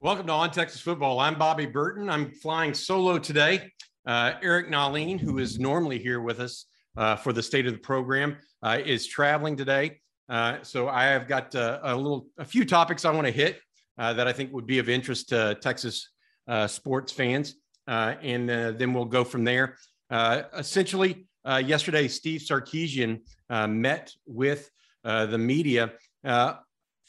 Welcome 0.00 0.28
to 0.28 0.32
On 0.32 0.50
Texas 0.50 0.80
Football. 0.80 1.20
I'm 1.20 1.38
Bobby 1.38 1.66
Burton. 1.66 2.08
I'm 2.08 2.30
flying 2.30 2.72
solo 2.72 3.18
today. 3.18 3.70
Uh, 4.06 4.32
Eric 4.42 4.68
Nahlin, 4.68 5.20
who 5.20 5.36
is 5.36 5.58
normally 5.58 5.98
here 5.98 6.22
with 6.22 6.40
us 6.40 6.64
uh, 6.96 7.14
for 7.14 7.34
the 7.34 7.42
state 7.42 7.66
of 7.66 7.74
the 7.74 7.78
program, 7.78 8.38
uh, 8.62 8.78
is 8.82 9.06
traveling 9.06 9.54
today. 9.54 10.00
Uh, 10.30 10.62
so 10.62 10.88
I 10.88 11.04
have 11.04 11.28
got 11.28 11.54
uh, 11.54 11.80
a 11.82 11.94
little, 11.94 12.26
a 12.38 12.44
few 12.46 12.64
topics 12.64 13.04
I 13.04 13.10
want 13.10 13.26
to 13.26 13.30
hit 13.30 13.60
uh, 13.98 14.14
that 14.14 14.26
I 14.26 14.32
think 14.32 14.50
would 14.54 14.66
be 14.66 14.78
of 14.78 14.88
interest 14.88 15.28
to 15.28 15.58
Texas 15.60 16.08
sports 16.68 17.12
fans, 17.12 17.56
and 17.86 18.48
then 18.48 18.94
we'll 18.94 19.04
go 19.04 19.24
from 19.24 19.44
there. 19.44 19.76
essentially, 20.10 21.27
yesterday, 21.64 22.08
Steve 22.08 22.40
Sarkisian 22.40 23.20
met 23.68 24.12
with 24.26 24.70
the 25.02 25.38
media 25.38 25.92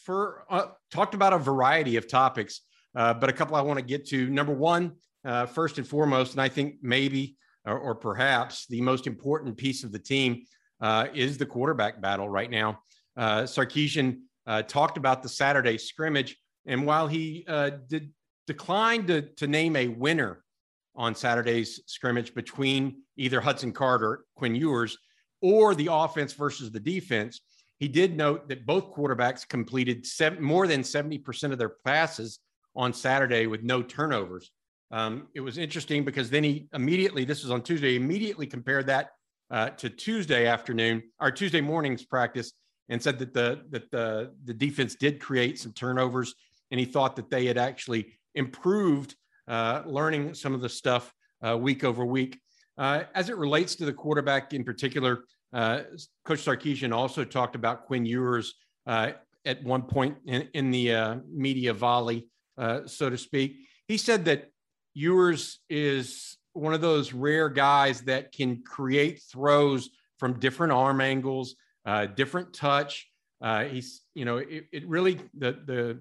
for 0.06 0.76
talked 0.92 1.14
about 1.14 1.34
a 1.34 1.38
variety 1.38 1.98
of 1.98 2.08
topics. 2.08 2.62
Uh, 2.96 3.14
but 3.14 3.30
a 3.30 3.34
couple 3.34 3.56
I 3.56 3.62
want 3.62 3.80
to 3.80 3.86
get 3.86 4.08
to. 4.08 4.30
Number 4.30 4.54
one, 4.54 4.94
uh, 5.26 5.46
first 5.46 5.78
and 5.78 5.88
foremost, 5.88 6.34
and 6.34 6.42
I 6.42 6.50
think 6.50 6.76
maybe 6.82 7.38
or, 7.66 7.78
or, 7.78 7.96
perhaps 7.96 8.66
the 8.68 8.82
most 8.82 9.06
important 9.06 9.58
piece 9.58 9.84
of 9.84 9.92
the 9.92 10.00
team 10.00 10.44
uh, 10.82 11.08
is 11.14 11.38
the 11.38 11.46
quarterback 11.46 12.02
battle 12.02 12.30
right 12.30 12.50
now. 12.50 12.80
Uh, 13.18 13.42
Sarkisian 13.42 14.22
uh, 14.48 14.64
talked 14.64 14.98
about 14.98 15.22
the 15.22 15.30
Saturday 15.30 15.78
scrimmage, 15.78 16.38
and 16.66 16.86
while 16.86 17.08
he 17.08 17.46
uh, 17.48 17.72
did 17.88 18.12
declined 18.48 19.08
to, 19.08 19.22
to 19.22 19.46
name 19.46 19.76
a 19.76 19.88
winner 19.88 20.44
on 21.00 21.16
Saturday's 21.16 21.80
scrimmage 21.86 22.36
between 22.36 22.98
either 23.18 23.40
Hudson 23.40 23.72
Card, 23.72 24.20
Quinn 24.36 24.54
Ewers, 24.54 24.98
or 25.42 25.74
the 25.74 25.88
offense 25.90 26.34
versus 26.34 26.72
the 26.72 26.80
defense, 26.80 27.40
he 27.78 27.88
did 27.88 28.18
note 28.18 28.50
that 28.50 28.66
both 28.66 28.94
quarterbacks 28.94 29.48
completed 29.48 30.06
seven, 30.06 30.44
more 30.44 30.68
than 30.68 30.82
70% 30.82 31.54
of 31.54 31.58
their 31.58 31.72
passes 31.86 32.40
on 32.76 32.94
Saturday 32.94 33.48
with 33.48 33.64
no 33.64 33.82
turnovers. 33.82 34.52
Um, 34.92 35.30
it 35.34 35.40
was 35.40 35.58
interesting 35.58 36.04
because 36.04 36.30
then 36.30 36.44
he 36.44 36.68
immediately, 36.74 37.24
this 37.24 37.44
was 37.44 37.52
on 37.52 37.62
Tuesday, 37.62 37.96
immediately 37.96 38.46
compared 38.46 38.88
that 38.88 39.12
uh, 39.50 39.70
to 39.70 39.90
Tuesday 39.90 40.48
afternoon 40.48 41.02
or 41.22 41.32
Tuesday 41.32 41.62
morning's 41.62 42.06
practice 42.06 42.52
and 42.90 43.02
said 43.02 43.20
that 43.20 43.34
the 43.34 43.62
that 43.70 43.90
the 43.92 44.34
the 44.46 44.54
defense 44.54 44.96
did 44.96 45.20
create 45.20 45.60
some 45.60 45.72
turnovers 45.74 46.34
and 46.72 46.80
he 46.80 46.86
thought 46.86 47.16
that 47.16 47.30
they 47.30 47.46
had 47.46 47.58
actually 47.58 48.18
improved 48.36 49.16
uh, 49.50 49.84
learning 49.86 50.34
some 50.34 50.54
of 50.54 50.62
the 50.62 50.70
stuff 50.70 51.14
uh, 51.46 51.58
week 51.58 51.84
over 51.84 52.06
week. 52.06 52.40
Uh, 52.78 53.04
as 53.16 53.30
it 53.30 53.38
relates 53.38 53.76
to 53.76 53.86
the 53.86 53.92
quarterback 53.92 54.54
in 54.54 54.64
particular, 54.64 55.26
uh, 55.52 55.82
Coach 56.24 56.46
Sarkisian 56.46 56.94
also 56.94 57.26
talked 57.26 57.56
about 57.56 57.86
Quinn 57.86 58.06
Ewers 58.06 58.54
at 59.46 59.64
one 59.64 59.82
point 59.82 60.18
in, 60.26 60.48
in 60.54 60.72
the 60.72 61.22
media 61.32 61.74
volley 61.74 62.28
so 62.86 63.10
to 63.10 63.18
speak. 63.18 63.58
He 63.88 63.98
said 63.98 64.26
that 64.26 64.52
Ewers 64.94 65.60
is 65.70 66.38
one 66.54 66.74
of 66.74 66.82
those 66.82 67.14
rare 67.14 67.50
guys 67.50 68.02
that 68.02 68.32
can 68.32 68.62
create 68.64 69.22
throws 69.32 69.90
from 70.18 70.40
different 70.40 70.74
arm 70.74 71.02
angles, 71.02 71.56
different 72.16 72.54
touch. 72.54 73.10
Uh, 73.42 73.64
he's, 73.66 74.02
you 74.14 74.26
know, 74.26 74.38
it, 74.38 74.66
it 74.72 74.88
really 74.88 75.20
the 75.38 75.58
the 75.66 76.00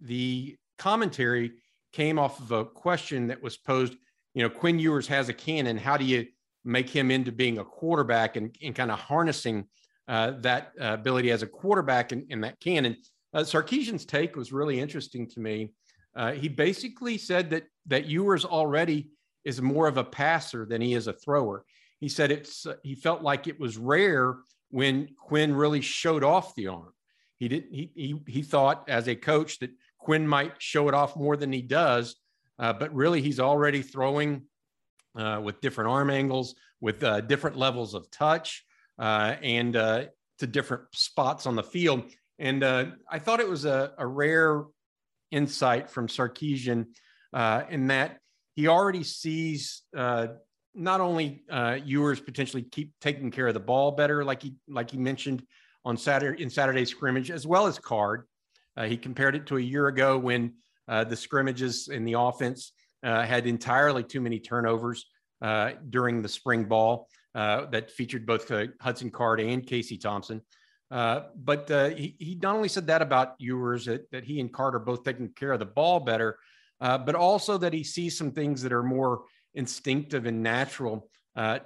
the 0.00 0.56
commentary 0.78 1.52
came 1.96 2.18
off 2.18 2.38
of 2.40 2.52
a 2.52 2.62
question 2.62 3.28
that 3.28 3.42
was 3.42 3.56
posed. 3.56 3.94
You 4.34 4.42
know, 4.42 4.50
Quinn 4.50 4.78
Ewers 4.78 5.08
has 5.08 5.30
a 5.30 5.32
cannon. 5.32 5.78
How 5.78 5.96
do 5.96 6.04
you 6.04 6.26
make 6.62 6.90
him 6.90 7.10
into 7.10 7.32
being 7.32 7.56
a 7.56 7.64
quarterback 7.64 8.36
and, 8.36 8.54
and 8.62 8.74
kind 8.74 8.90
of 8.90 8.98
harnessing 8.98 9.64
uh, 10.06 10.32
that 10.40 10.72
uh, 10.78 10.92
ability 10.92 11.30
as 11.30 11.42
a 11.42 11.46
quarterback 11.46 12.12
in, 12.12 12.26
in 12.28 12.42
that 12.42 12.60
cannon? 12.60 12.96
Uh, 13.32 13.44
Sarkisian's 13.44 14.04
take 14.04 14.36
was 14.36 14.52
really 14.52 14.78
interesting 14.78 15.26
to 15.30 15.40
me. 15.40 15.72
Uh, 16.14 16.32
he 16.32 16.48
basically 16.48 17.16
said 17.16 17.48
that 17.50 17.64
that 17.86 18.04
Ewers 18.04 18.44
already 18.44 19.08
is 19.46 19.62
more 19.62 19.88
of 19.88 19.96
a 19.96 20.04
passer 20.04 20.66
than 20.66 20.82
he 20.82 20.92
is 20.92 21.06
a 21.06 21.14
thrower. 21.14 21.64
He 21.98 22.10
said 22.10 22.30
it's 22.30 22.66
he 22.82 22.94
felt 22.94 23.22
like 23.22 23.46
it 23.46 23.58
was 23.58 23.78
rare 23.78 24.36
when 24.70 25.08
Quinn 25.18 25.54
really 25.54 25.80
showed 25.80 26.24
off 26.24 26.54
the 26.54 26.66
arm. 26.68 26.92
He 27.38 27.48
didn't. 27.48 27.72
He 27.72 27.90
he 27.94 28.22
he 28.26 28.42
thought 28.42 28.84
as 28.86 29.08
a 29.08 29.14
coach 29.14 29.60
that 29.60 29.70
Quinn 30.06 30.28
might 30.28 30.52
show 30.58 30.86
it 30.88 30.94
off 30.94 31.16
more 31.16 31.36
than 31.36 31.52
he 31.52 31.62
does, 31.62 32.14
uh, 32.60 32.72
but 32.72 32.94
really 32.94 33.20
he's 33.20 33.40
already 33.40 33.82
throwing 33.82 34.42
uh, 35.18 35.40
with 35.42 35.60
different 35.60 35.90
arm 35.90 36.10
angles, 36.10 36.54
with 36.80 37.02
uh, 37.02 37.20
different 37.22 37.56
levels 37.56 37.92
of 37.92 38.08
touch, 38.12 38.64
and 39.00 39.72
to 40.38 40.46
different 40.46 40.84
spots 40.92 41.44
on 41.44 41.56
the 41.56 41.62
field. 41.64 42.04
And 42.38 42.62
uh, 42.62 42.86
I 43.10 43.18
thought 43.18 43.40
it 43.40 43.48
was 43.48 43.64
a, 43.64 43.94
a 43.98 44.06
rare 44.06 44.62
insight 45.32 45.90
from 45.90 46.06
Sarkisian 46.06 46.86
uh, 47.32 47.62
in 47.68 47.88
that 47.88 48.20
he 48.54 48.68
already 48.68 49.02
sees 49.02 49.82
uh, 49.96 50.28
not 50.72 51.00
only 51.00 51.42
uh, 51.50 51.78
Ewers 51.84 52.20
potentially 52.20 52.62
keep 52.62 52.92
taking 53.00 53.32
care 53.32 53.48
of 53.48 53.54
the 53.54 53.60
ball 53.60 53.90
better, 53.90 54.24
like 54.24 54.42
he 54.42 54.54
like 54.68 54.92
he 54.92 54.98
mentioned 54.98 55.42
on 55.84 55.96
Saturday 55.96 56.42
in 56.42 56.50
Saturday's 56.50 56.90
scrimmage, 56.90 57.32
as 57.32 57.44
well 57.44 57.66
as 57.66 57.78
Card. 57.78 58.28
Uh, 58.76 58.84
he 58.84 58.96
compared 58.96 59.34
it 59.34 59.46
to 59.46 59.56
a 59.56 59.60
year 59.60 59.88
ago 59.88 60.18
when 60.18 60.54
uh, 60.88 61.04
the 61.04 61.16
scrimmages 61.16 61.88
in 61.88 62.04
the 62.04 62.14
offense 62.14 62.72
uh, 63.02 63.22
had 63.22 63.46
entirely 63.46 64.02
too 64.02 64.20
many 64.20 64.38
turnovers 64.38 65.06
during 65.90 66.22
the 66.22 66.28
spring 66.28 66.64
ball 66.64 67.08
that 67.34 67.90
featured 67.90 68.26
both 68.26 68.50
Hudson 68.80 69.10
Card 69.10 69.40
and 69.40 69.66
Casey 69.66 69.98
Thompson. 69.98 70.40
Uh, 70.90 71.22
but 71.34 71.70
uh, 71.70 71.88
he, 71.90 72.14
he 72.18 72.38
not 72.40 72.54
only 72.54 72.68
said 72.68 72.86
that 72.86 73.02
about 73.02 73.34
Ewers, 73.38 73.86
that, 73.86 74.08
that 74.12 74.24
he 74.24 74.40
and 74.40 74.52
Card 74.52 74.84
both 74.84 75.02
taking 75.02 75.28
care 75.30 75.52
of 75.52 75.58
the 75.58 75.66
ball 75.66 76.00
better, 76.00 76.38
uh, 76.80 76.96
but 76.96 77.14
also 77.14 77.58
that 77.58 77.72
he 77.72 77.82
sees 77.82 78.16
some 78.16 78.30
things 78.30 78.62
that 78.62 78.72
are 78.72 78.82
more 78.82 79.24
instinctive 79.54 80.26
and 80.26 80.42
natural 80.42 81.08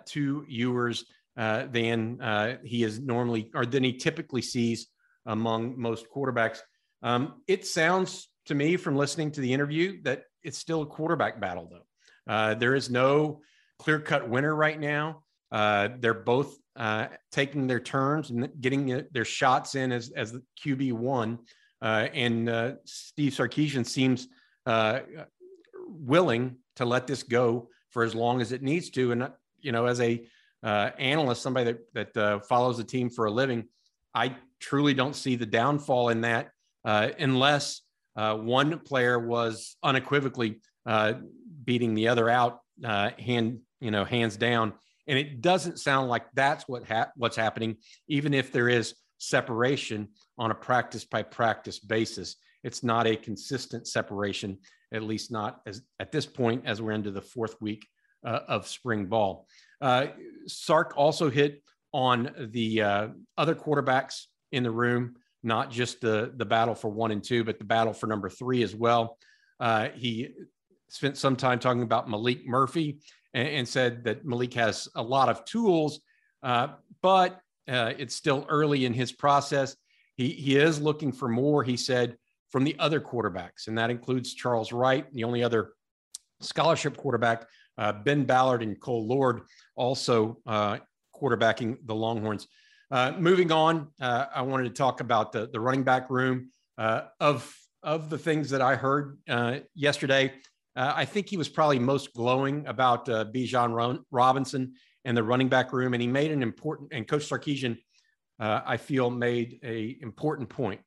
to 0.06 0.44
Ewers 0.48 1.04
than 1.36 2.58
he 2.64 2.82
is 2.82 2.98
normally 2.98 3.50
or 3.54 3.66
than 3.66 3.84
he 3.84 3.92
typically 3.92 4.42
sees 4.42 4.88
among 5.26 5.78
most 5.78 6.06
quarterbacks. 6.14 6.60
Um, 7.02 7.42
it 7.46 7.66
sounds 7.66 8.28
to 8.46 8.54
me 8.54 8.76
from 8.76 8.96
listening 8.96 9.30
to 9.32 9.40
the 9.40 9.52
interview 9.52 10.02
that 10.02 10.24
it's 10.42 10.58
still 10.58 10.82
a 10.82 10.86
quarterback 10.86 11.40
battle, 11.40 11.70
though. 11.70 12.54
there 12.58 12.74
is 12.74 12.90
no 12.90 13.40
clear 13.78 14.00
cut 14.00 14.28
winner 14.28 14.54
right 14.54 14.78
now. 14.78 15.22
they're 15.50 16.14
both 16.14 16.56
uh, 16.76 17.08
taking 17.30 17.66
their 17.66 17.80
turns 17.80 18.30
and 18.30 18.48
getting 18.60 19.04
their 19.12 19.24
shots 19.24 19.74
in 19.74 19.92
as, 19.92 20.10
as 20.10 20.32
the 20.32 20.42
QB 20.64 20.92
one. 20.92 21.38
Uh, 21.82 22.08
and 22.14 22.48
uh, 22.48 22.72
Steve 22.84 23.32
Sarkisian 23.32 23.86
seems 23.86 24.28
uh, 24.66 25.00
willing 25.86 26.56
to 26.76 26.84
let 26.84 27.06
this 27.06 27.22
go 27.22 27.68
for 27.90 28.02
as 28.02 28.14
long 28.14 28.40
as 28.40 28.52
it 28.52 28.62
needs 28.62 28.90
to. 28.90 29.12
And, 29.12 29.30
you 29.60 29.72
know, 29.72 29.86
as 29.86 30.00
a 30.00 30.24
uh, 30.62 30.90
analyst, 30.98 31.42
somebody 31.42 31.74
that, 31.94 32.14
that 32.14 32.46
follows 32.46 32.78
the 32.78 32.84
team 32.84 33.10
for 33.10 33.26
a 33.26 33.30
living, 33.30 33.64
I 34.14 34.36
truly 34.60 34.94
don't 34.94 35.16
see 35.16 35.36
the 35.36 35.46
downfall 35.46 36.10
in 36.10 36.22
that 36.22 36.50
unless 36.84 37.82
one 38.14 38.78
player 38.80 39.18
was 39.18 39.76
unequivocally 39.82 40.60
beating 41.64 41.94
the 41.94 42.08
other 42.08 42.28
out 42.28 42.60
hand, 42.82 43.60
you 43.80 43.90
know, 43.90 44.04
hands 44.04 44.36
down 44.36 44.72
and 45.10 45.18
it 45.18 45.40
doesn't 45.40 45.80
sound 45.80 46.08
like 46.08 46.24
that's 46.34 46.68
what 46.68 46.86
ha- 46.86 47.10
what's 47.16 47.36
happening, 47.36 47.76
even 48.06 48.32
if 48.32 48.52
there 48.52 48.68
is 48.68 48.94
separation 49.18 50.08
on 50.38 50.52
a 50.52 50.54
practice 50.54 51.04
by 51.04 51.22
practice 51.22 51.80
basis. 51.80 52.36
It's 52.62 52.84
not 52.84 53.08
a 53.08 53.16
consistent 53.16 53.88
separation, 53.88 54.58
at 54.92 55.02
least 55.02 55.32
not 55.32 55.62
as 55.66 55.82
at 55.98 56.12
this 56.12 56.26
point 56.26 56.62
as 56.64 56.80
we're 56.80 56.92
into 56.92 57.10
the 57.10 57.20
fourth 57.20 57.60
week 57.60 57.86
uh, 58.24 58.40
of 58.46 58.68
spring 58.68 59.06
ball. 59.06 59.48
Uh, 59.80 60.06
Sark 60.46 60.94
also 60.96 61.28
hit 61.28 61.60
on 61.92 62.30
the 62.52 62.82
uh, 62.82 63.08
other 63.36 63.56
quarterbacks 63.56 64.26
in 64.52 64.62
the 64.62 64.70
room, 64.70 65.16
not 65.42 65.70
just 65.70 66.00
the 66.00 66.32
the 66.36 66.44
battle 66.44 66.74
for 66.74 66.88
one 66.88 67.10
and 67.10 67.22
two, 67.22 67.44
but 67.44 67.58
the 67.58 67.64
battle 67.64 67.92
for 67.92 68.06
number 68.06 68.28
three 68.28 68.62
as 68.62 68.74
well. 68.74 69.18
Uh, 69.58 69.88
he 69.94 70.28
spent 70.88 71.16
some 71.16 71.36
time 71.36 71.58
talking 71.58 71.82
about 71.82 72.08
Maalik 72.08 72.44
Murphy 72.46 72.98
and, 73.34 73.48
and 73.48 73.68
said 73.68 74.04
that 74.04 74.24
Malik 74.24 74.54
has 74.54 74.88
a 74.96 75.02
lot 75.02 75.28
of 75.28 75.44
tools, 75.44 76.00
uh, 76.42 76.68
but 77.02 77.40
uh, 77.68 77.92
it's 77.98 78.14
still 78.14 78.46
early 78.48 78.84
in 78.84 78.92
his 78.92 79.12
process. 79.12 79.76
He, 80.16 80.30
he 80.30 80.56
is 80.56 80.80
looking 80.80 81.12
for 81.12 81.28
more, 81.28 81.62
he 81.62 81.76
said, 81.76 82.16
from 82.50 82.64
the 82.64 82.76
other 82.78 83.00
quarterbacks, 83.00 83.68
and 83.68 83.78
that 83.78 83.90
includes 83.90 84.34
Charles 84.34 84.72
Wright, 84.72 85.06
the 85.14 85.24
only 85.24 85.42
other 85.42 85.72
scholarship 86.40 86.96
quarterback, 86.96 87.46
uh, 87.78 87.92
Ben 87.92 88.24
Ballard 88.24 88.62
and 88.62 88.78
Cole 88.80 89.06
Lord, 89.06 89.42
also 89.76 90.38
uh, 90.46 90.78
quarterbacking 91.14 91.78
the 91.84 91.94
Longhorns. 91.94 92.48
Uh, 92.90 93.12
moving 93.18 93.52
on, 93.52 93.88
uh, 94.00 94.26
I 94.34 94.42
wanted 94.42 94.64
to 94.64 94.70
talk 94.70 95.00
about 95.00 95.30
the, 95.30 95.48
the 95.52 95.60
running 95.60 95.84
back 95.84 96.10
room. 96.10 96.50
Uh, 96.76 97.02
of, 97.20 97.54
of 97.82 98.10
the 98.10 98.18
things 98.18 98.50
that 98.50 98.62
I 98.62 98.74
heard 98.74 99.18
uh, 99.28 99.58
yesterday, 99.74 100.32
I 100.74 101.04
think 101.04 101.28
he 101.28 101.36
was 101.36 101.48
probably 101.48 101.78
most 101.78 102.14
glowing 102.14 102.66
about 102.66 103.06
uh, 103.08 103.26
Bijan 103.26 104.02
Robinson 104.10 104.72
and 105.04 105.14
the 105.14 105.22
running 105.22 105.48
back 105.48 105.74
room. 105.74 105.92
And 105.92 106.00
he 106.00 106.08
made 106.08 106.30
an 106.30 106.42
important, 106.42 106.92
and 106.92 107.06
Coach 107.06 107.28
Sarkisian, 107.28 107.76
I 108.38 108.78
feel, 108.78 109.10
made 109.10 109.60
a 109.62 109.98
important 110.00 110.48
point. 110.48 110.80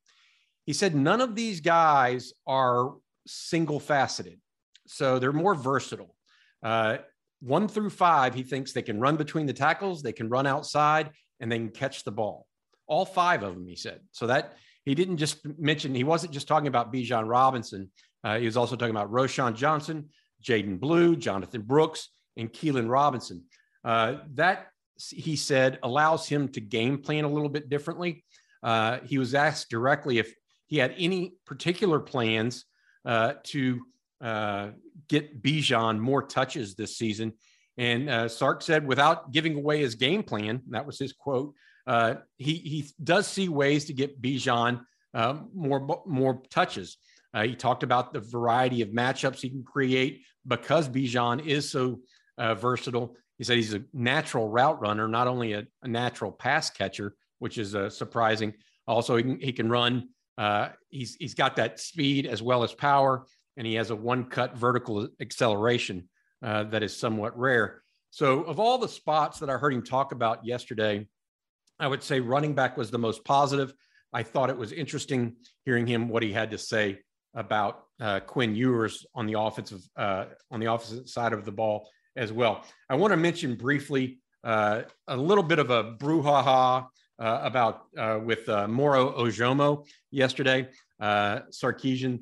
He 0.65 0.73
said, 0.73 0.95
none 0.95 1.21
of 1.21 1.35
these 1.35 1.61
guys 1.61 2.33
are 2.47 2.95
single 3.27 3.79
faceted. 3.79 4.39
So 4.88 5.19
they're 5.19 5.31
more 5.31 5.53
versatile. 5.53 6.15
Uh, 6.63 6.97
one 7.41 7.67
through 7.67 7.91
five, 7.91 8.33
he 8.33 8.44
thinks 8.44 8.71
they 8.71 8.81
can 8.81 9.00
run 9.00 9.17
between 9.17 9.45
the 9.45 9.53
tackles, 9.53 10.01
they 10.01 10.13
can 10.13 10.29
run 10.29 10.47
outside, 10.47 11.11
and 11.43 11.51
they 11.51 11.57
can 11.57 11.69
catch 11.69 12.05
the 12.05 12.11
ball. 12.11 12.47
All 12.87 13.05
five 13.05 13.43
of 13.43 13.53
them, 13.53 13.67
he 13.67 13.75
said. 13.75 13.99
So 14.13 14.27
that 14.27 14.53
he 14.85 14.95
didn't 14.95 15.17
just 15.17 15.45
mention, 15.59 15.93
he 15.93 16.05
wasn't 16.05 16.31
just 16.31 16.47
talking 16.47 16.67
about 16.67 16.91
Bijan 16.91 17.27
Robinson. 17.27 17.91
Uh, 18.23 18.39
he 18.39 18.45
was 18.45 18.55
also 18.55 18.77
talking 18.77 18.95
about 18.95 19.11
Roschon 19.11 19.53
Johnson, 19.53 20.09
Jaydon 20.41 20.79
Blue, 20.79 21.17
Jonathan 21.17 21.61
Brooks, 21.61 22.09
and 22.37 22.51
Keilan 22.51 22.89
Robinson. 22.89 23.43
Uh, 23.83 24.19
that, 24.35 24.67
he 25.09 25.35
said, 25.35 25.79
allows 25.83 26.29
him 26.29 26.47
to 26.47 26.61
game 26.61 26.97
plan 26.99 27.25
a 27.25 27.29
little 27.29 27.49
bit 27.49 27.69
differently. 27.69 28.23
Uh, 28.61 28.99
he 29.03 29.17
was 29.17 29.35
asked 29.35 29.69
directly 29.69 30.17
if 30.17 30.33
he 30.67 30.77
had 30.77 30.95
any 30.97 31.33
particular 31.45 31.99
plans 31.99 32.63
uh, 33.05 33.33
to 33.43 33.81
uh, 34.21 34.69
get 35.09 35.43
Bijan 35.43 35.99
more 35.99 36.23
touches 36.23 36.75
this 36.75 36.97
season. 36.97 37.33
And 37.77 38.09
uh, 38.09 38.27
Sark 38.27 38.61
said, 38.61 38.85
without 38.87 39.31
giving 39.31 39.55
away 39.55 39.79
his 39.79 39.95
game 39.95 40.23
plan, 40.23 40.61
that 40.69 40.85
was 40.85 40.99
his 40.99 41.13
quote. 41.13 41.53
Uh, 41.85 42.15
he 42.37 42.55
he 42.55 42.89
does 43.03 43.27
see 43.27 43.49
ways 43.49 43.85
to 43.85 43.93
get 43.93 44.21
Bijan 44.21 44.85
uh, 45.13 45.39
more 45.53 46.03
more 46.05 46.41
touches. 46.49 46.97
Uh, 47.33 47.43
he 47.43 47.55
talked 47.55 47.83
about 47.83 48.13
the 48.13 48.19
variety 48.19 48.81
of 48.81 48.89
matchups 48.89 49.41
he 49.41 49.49
can 49.49 49.63
create 49.63 50.21
because 50.47 50.87
Bijan 50.87 51.45
is 51.45 51.69
so 51.69 51.99
uh, 52.37 52.55
versatile. 52.55 53.15
He 53.37 53.43
said 53.43 53.57
he's 53.57 53.73
a 53.73 53.83
natural 53.91 54.47
route 54.47 54.79
runner, 54.79 55.07
not 55.07 55.27
only 55.27 55.53
a, 55.53 55.63
a 55.81 55.87
natural 55.87 56.31
pass 56.31 56.69
catcher, 56.69 57.15
which 57.39 57.57
is 57.57 57.75
uh, 57.75 57.89
surprising. 57.89 58.53
Also, 58.87 59.17
he 59.17 59.23
can, 59.23 59.39
he 59.39 59.51
can 59.51 59.69
run. 59.69 60.09
he's 60.89 61.15
he's 61.15 61.33
got 61.33 61.55
that 61.57 61.79
speed 61.79 62.27
as 62.27 62.41
well 62.41 62.63
as 62.63 62.73
power 62.73 63.25
and 63.57 63.67
he 63.67 63.75
has 63.75 63.89
a 63.89 63.95
one 63.95 64.25
cut 64.25 64.57
vertical 64.57 65.07
acceleration 65.19 66.07
uh, 66.43 66.63
that 66.65 66.83
is 66.83 66.95
somewhat 66.95 67.37
rare. 67.37 67.81
So, 68.09 68.43
of 68.43 68.59
all 68.59 68.77
the 68.77 68.87
spots 68.87 69.39
that 69.39 69.49
I 69.49 69.53
heard 69.53 69.73
him 69.73 69.83
talk 69.83 70.11
about 70.11 70.45
yesterday, 70.45 71.07
I 71.79 71.87
would 71.87 72.03
say 72.03 72.19
running 72.19 72.53
back 72.53 72.77
was 72.77 72.91
the 72.91 72.99
most 72.99 73.23
positive. 73.23 73.73
I 74.11 74.23
thought 74.23 74.49
it 74.49 74.57
was 74.57 74.71
interesting 74.71 75.37
hearing 75.65 75.87
him 75.87 76.09
what 76.09 76.21
he 76.21 76.31
had 76.31 76.51
to 76.51 76.57
say 76.57 76.99
about 77.33 77.85
uh, 77.99 78.19
Quinn 78.19 78.55
Ewers 78.55 79.05
on 79.15 79.25
the 79.25 79.39
offensive 79.39 79.81
uh, 79.97 80.25
on 80.51 80.59
the 80.59 80.67
opposite 80.67 81.09
side 81.09 81.33
of 81.33 81.45
the 81.45 81.51
ball 81.51 81.89
as 82.15 82.31
well. 82.31 82.63
I 82.89 82.95
want 82.95 83.11
to 83.11 83.17
mention 83.17 83.55
briefly 83.55 84.19
uh, 84.43 84.83
a 85.07 85.17
little 85.17 85.43
bit 85.43 85.57
of 85.57 85.71
a 85.71 85.95
brouhaha 85.95 86.87
uh, 87.17 87.39
about 87.41 87.85
uh, 87.97 88.19
with 88.23 88.47
Moro 88.47 89.13
Ojomo 89.17 89.85
yesterday. 90.11 90.67
Sarkisian 91.01 92.19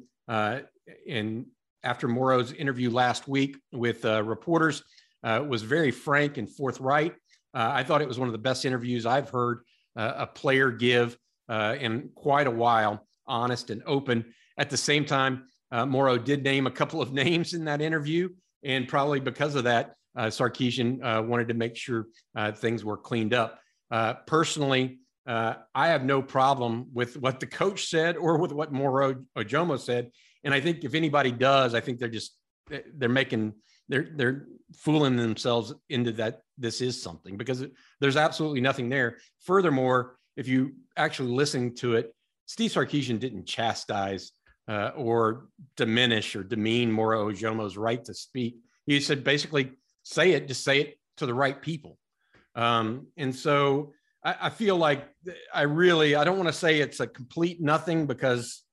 in 1.05 1.45
after 1.83 2.07
Moro's 2.07 2.53
interview 2.53 2.89
last 2.89 3.27
week 3.27 3.57
with 3.71 4.05
uh, 4.05 4.23
reporters, 4.23 4.83
uh, 5.23 5.43
was 5.47 5.61
very 5.61 5.91
frank 5.91 6.37
and 6.37 6.49
forthright. 6.49 7.13
Uh, 7.53 7.71
I 7.73 7.83
thought 7.83 8.01
it 8.01 8.07
was 8.07 8.19
one 8.19 8.27
of 8.27 8.31
the 8.31 8.39
best 8.39 8.65
interviews 8.65 9.05
I've 9.05 9.29
heard 9.29 9.61
uh, 9.95 10.13
a 10.17 10.27
player 10.27 10.71
give 10.71 11.17
uh, 11.49 11.75
in 11.79 12.09
quite 12.15 12.47
a 12.47 12.51
while, 12.51 13.05
honest 13.27 13.69
and 13.69 13.81
open. 13.85 14.33
At 14.57 14.69
the 14.69 14.77
same 14.77 15.05
time, 15.05 15.47
uh, 15.71 15.85
Moro 15.85 16.17
did 16.17 16.43
name 16.43 16.67
a 16.67 16.71
couple 16.71 17.01
of 17.01 17.13
names 17.23 17.53
in 17.53 17.65
that 17.65 17.81
interview, 17.81 18.29
and 18.63 18.87
probably 18.87 19.19
because 19.19 19.55
of 19.55 19.65
that, 19.65 19.95
Sarkisian 20.17 21.25
wanted 21.25 21.47
to 21.47 21.53
make 21.53 21.77
sure 21.77 22.07
things 22.55 22.83
were 22.83 22.97
cleaned 22.97 23.33
up. 23.33 23.59
personally, 24.27 24.99
I 25.25 25.55
have 25.73 26.03
no 26.03 26.21
problem 26.21 26.87
with 26.93 27.15
what 27.15 27.39
the 27.39 27.47
coach 27.47 27.85
said 27.85 28.17
or 28.17 28.37
with 28.37 28.51
what 28.51 28.73
Moro 28.73 29.23
Ojomo 29.37 29.79
said 29.79 30.11
and 30.43 30.53
I 30.53 30.59
think 30.59 30.83
if 30.83 30.93
anybody 30.93 31.31
does, 31.31 31.73
I 31.73 31.79
think 31.79 31.99
they're 31.99 32.09
just 32.09 32.35
they're 32.95 33.09
making 33.09 33.53
they're 33.89 34.09
they're 34.15 34.47
fooling 34.75 35.17
themselves 35.17 35.73
into 35.89 36.11
that 36.13 36.41
this 36.57 36.81
is 36.81 37.01
something 37.01 37.37
because 37.37 37.65
there's 37.99 38.17
absolutely 38.17 38.61
nothing 38.61 38.89
there. 38.89 39.17
Furthermore, 39.41 40.17
if 40.37 40.47
you 40.47 40.73
actually 40.95 41.31
listen 41.31 41.75
to 41.75 41.95
it, 41.95 42.13
Steve 42.45 42.71
Sarkisian 42.71 43.19
didn't 43.19 43.45
chastise 43.45 44.31
uh, 44.67 44.91
or 44.95 45.47
diminish 45.75 46.35
or 46.35 46.43
demean 46.43 46.91
Moro 46.91 47.31
Ojomo's 47.31 47.77
right 47.77 48.03
to 48.05 48.13
speak. 48.13 48.57
He 48.85 48.99
said 48.99 49.23
basically 49.23 49.71
say 50.03 50.31
it, 50.31 50.47
just 50.47 50.63
say 50.63 50.79
it 50.79 50.99
to 51.17 51.25
the 51.25 51.33
right 51.33 51.61
people. 51.61 51.97
Um, 52.55 53.07
and 53.17 53.35
so 53.35 53.93
I, 54.23 54.35
I 54.43 54.49
feel 54.49 54.77
like 54.77 55.07
I 55.53 55.63
really 55.63 56.15
I 56.15 56.23
don't 56.23 56.37
want 56.37 56.49
to 56.49 56.53
say 56.53 56.79
it's 56.79 56.99
a 56.99 57.07
complete 57.07 57.61
nothing 57.61 58.07
because 58.07 58.63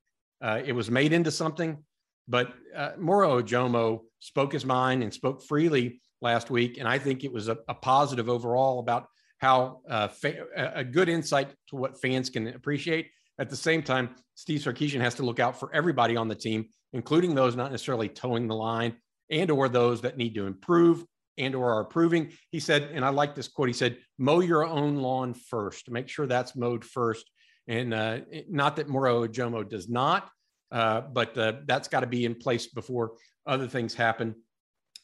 uh, 0.43 0.61
it 0.65 0.73
was 0.73 0.91
made 0.91 1.13
into 1.13 1.31
something, 1.31 1.79
but 2.27 2.53
uh, 2.77 2.93
Moro 2.99 3.43
Ojomo 3.43 4.01
spoke 4.21 4.53
his 4.53 4.65
mind 4.65 5.03
and 5.03 5.13
spoke 5.13 5.43
freely 5.43 6.01
last 6.21 6.51
week, 6.51 6.79
and 6.79 6.89
I 6.89 6.99
think 6.99 7.25
it 7.25 7.33
was 7.33 7.49
a, 7.49 7.59
a 7.69 7.75
positive 7.75 8.29
overall 8.29 8.81
about 8.81 9.07
how 9.39 9.81
uh, 9.89 10.09
fa- 10.09 10.47
a 10.75 10.85
good 10.85 11.09
insight 11.09 11.51
to 11.69 11.77
what 11.77 12.01
fans 12.01 12.29
can 12.31 12.49
appreciate. 12.49 13.09
At 13.39 13.51
the 13.51 13.57
same 13.57 13.83
time, 13.83 14.11
Steve 14.35 14.61
Sarkisian 14.61 15.01
has 15.01 15.15
to 15.17 15.23
look 15.23 15.39
out 15.39 15.59
for 15.59 15.73
everybody 15.73 16.17
on 16.17 16.27
the 16.27 16.35
team, 16.35 16.67
including 16.93 17.35
those 17.35 17.55
not 17.55 17.71
necessarily 17.71 18.09
toeing 18.09 18.49
the 18.49 18.57
line 18.57 18.97
and 19.31 19.51
or 19.51 19.69
those 19.69 20.01
that 20.01 20.17
need 20.17 20.35
to 20.35 20.47
improve 20.47 21.05
and 21.37 21.55
or 21.55 21.73
are 21.73 21.81
improving. 21.83 22.33
He 22.51 22.59
said, 22.59 22.91
and 22.93 23.05
I 23.05 23.11
like 23.11 23.37
this 23.37 23.47
quote. 23.47 23.69
He 23.69 23.75
said, 23.75 23.99
"Mow 24.19 24.41
your 24.41 24.67
own 24.67 24.97
lawn 24.97 25.35
first. 25.35 25.89
Make 25.89 26.09
sure 26.09 26.27
that's 26.27 26.57
mowed 26.57 26.85
first 26.85 27.31
and 27.69 27.93
uh, 27.93 28.21
not 28.49 28.77
that 28.77 28.89
Moro 28.89 29.27
Ojomo 29.27 29.69
does 29.69 29.89
not, 29.89 30.31
uh, 30.73 31.03
but 31.03 31.37
uh, 31.39 31.53
that's 31.67 31.89
got 31.89 32.01
to 32.01 32.07
be 32.07 32.25
in 32.25 32.35
place 32.35 32.67
before 32.67 33.13
other 33.47 33.67
things 33.67 33.95
happen 33.95 34.35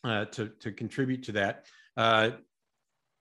uh, 0.04 0.26
to, 0.26 0.48
to 0.60 0.72
contribute 0.72 1.22
to 1.24 1.32
that. 1.32 1.64
Uh, 1.96 2.30